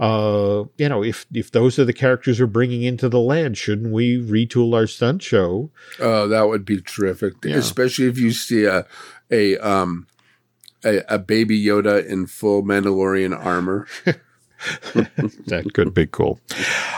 [0.00, 3.92] uh, you know, if if those are the characters we're bringing into the land, shouldn't
[3.92, 5.70] we retool our stunt show?
[6.00, 7.56] Oh, that would be terrific, yeah.
[7.56, 8.86] especially if you see a
[9.30, 10.06] a um
[10.84, 13.86] a, a baby Yoda in full Mandalorian armor.
[14.94, 16.40] that could be cool.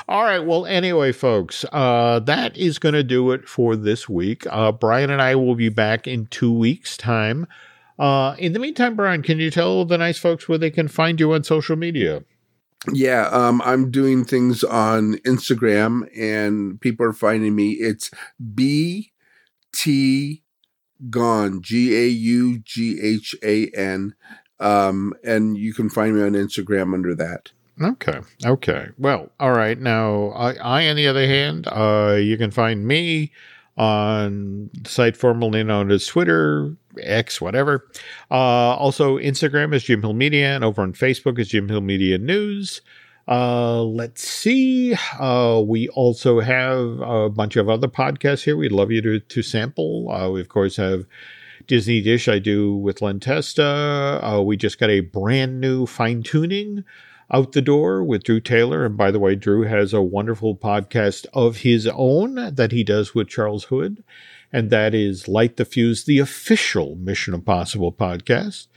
[0.09, 0.39] All right.
[0.39, 4.47] Well, anyway, folks, uh, that is going to do it for this week.
[4.49, 7.47] Uh, Brian and I will be back in two weeks' time.
[7.99, 11.19] Uh, in the meantime, Brian, can you tell the nice folks where they can find
[11.19, 12.23] you on social media?
[12.93, 17.73] Yeah, um, I'm doing things on Instagram, and people are finding me.
[17.73, 18.11] It's
[18.55, 19.13] B
[19.73, 20.43] T
[21.11, 24.15] Gone G A U G H A N,
[24.61, 27.51] um, and you can find me on Instagram under that.
[27.81, 28.21] Okay.
[28.45, 28.89] Okay.
[28.99, 29.79] Well, all right.
[29.79, 33.33] Now, I, I on the other hand, uh, you can find me
[33.77, 37.89] on the site formerly known as Twitter, X, whatever.
[38.31, 42.19] Uh, also, Instagram is Jim Hill Media, and over on Facebook is Jim Hill Media
[42.19, 42.81] News.
[43.29, 44.95] Uh, let's see.
[45.19, 48.57] Uh, we also have a bunch of other podcasts here.
[48.57, 50.11] We'd love you to, to sample.
[50.11, 51.07] Uh, we, of course, have
[51.67, 54.21] Disney Dish I do with Len Testa.
[54.23, 56.85] Uh, we just got a brand new fine tuning
[57.33, 58.85] out the door with Drew Taylor.
[58.85, 63.15] And by the way, Drew has a wonderful podcast of his own that he does
[63.15, 64.05] with Charles Hood.
[64.53, 68.69] And that is Light the Fuse, the official Mission Impossible podcast.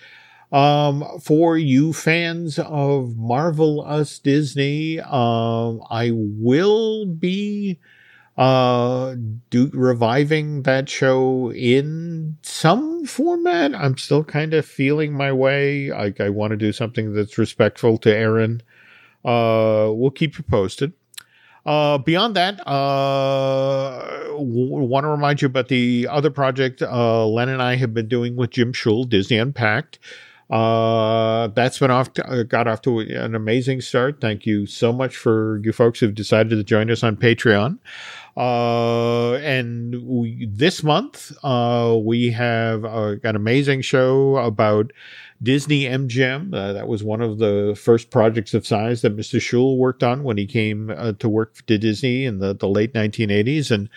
[0.51, 7.79] Um, for you fans of Marvel Us Disney, um, I will be
[8.37, 9.15] uh
[9.49, 13.75] do reviving that show in some format.
[13.75, 15.91] I'm still kind of feeling my way.
[15.91, 18.61] I, I want to do something that's respectful to aaron.
[19.25, 20.93] Uh we'll keep you posted
[21.65, 27.49] uh beyond that uh w- want to remind you about the other project uh len
[27.49, 29.99] and i have been doing with jim Shull, disney unpacked
[30.49, 34.19] uh, that's been off, to, uh, got off to an amazing start.
[34.19, 37.77] Thank you so much for you folks who've decided to join us on Patreon.
[38.39, 44.93] Uh, and we, this month, uh, we have uh, an amazing show about
[45.43, 46.53] Disney MGM.
[46.53, 49.41] Uh, that was one of the first projects of size that Mr.
[49.41, 52.93] Shull worked on when he came uh, to work to Disney in the, the late
[52.93, 53.71] 1980s.
[53.71, 53.89] And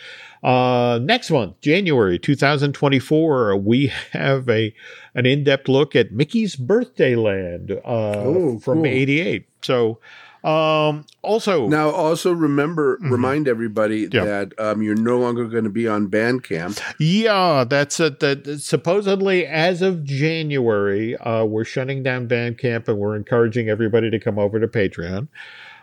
[0.43, 4.75] uh, next month, January 2024, we have a
[5.15, 8.87] an in depth look at Mickey's Birthday Land uh, from cool.
[8.87, 9.47] '88.
[9.63, 10.01] So.
[10.45, 13.13] Um, also, now also remember, mm-hmm.
[13.13, 14.25] remind everybody yeah.
[14.25, 16.81] that um, you're no longer going to be on Bandcamp.
[16.99, 18.61] Yeah, that's a, that.
[18.61, 24.39] Supposedly, as of January, uh, we're shutting down Bandcamp and we're encouraging everybody to come
[24.39, 25.29] over to Patreon.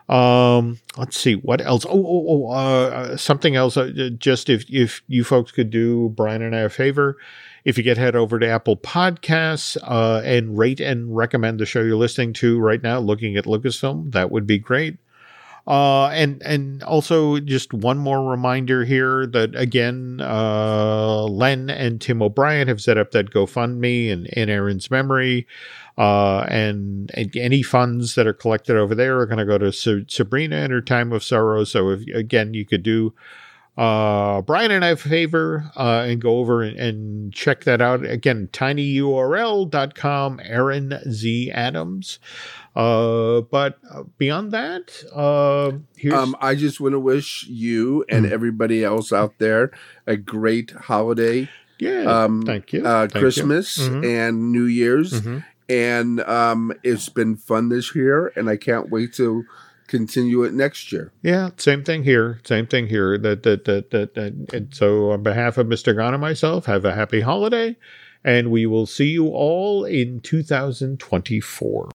[0.10, 1.86] Um, let's see what else.
[1.86, 3.78] Oh, oh, oh uh, something else.
[3.78, 7.18] Uh, just if if you folks could do Brian and I a favor,
[7.66, 11.82] if you could head over to Apple Podcasts uh, and rate and recommend the show
[11.82, 14.98] you're listening to right now, looking at Lucasfilm, that would be great.
[15.68, 22.24] Uh, and and also just one more reminder here that again, uh, Len and Tim
[22.24, 25.46] O'Brien have set up that GoFundMe in, in Aaron's memory.
[25.96, 29.72] Uh, and, and, any funds that are collected over there are going to go to
[30.08, 31.66] Sabrina and her time of sorrow.
[31.66, 33.14] So if again you could do
[33.80, 38.50] uh, Brian and I favor uh, and go over and, and, check that out again.
[38.52, 40.42] Tinyurl.com.
[40.44, 42.20] Aaron Z Adams.
[42.76, 43.80] Uh, but
[44.18, 45.72] beyond that, uh,
[46.14, 48.34] um, I just want to wish you and mm-hmm.
[48.34, 49.72] everybody else out there
[50.06, 51.48] a great holiday.
[51.80, 52.86] Yeah, um, thank you.
[52.86, 53.90] Uh, thank Christmas you.
[53.90, 54.04] Mm-hmm.
[54.04, 55.14] and New Year's.
[55.14, 59.46] Mm-hmm and um, it's been fun this year, and I can't wait to
[59.90, 61.12] continue it next year.
[61.22, 62.40] Yeah, same thing here.
[62.46, 63.18] Same thing here.
[63.18, 64.14] That that that that.
[64.14, 65.94] that and so, on behalf of Mr.
[65.94, 67.76] Gaughan and myself, have a happy holiday,
[68.24, 71.88] and we will see you all in 2024.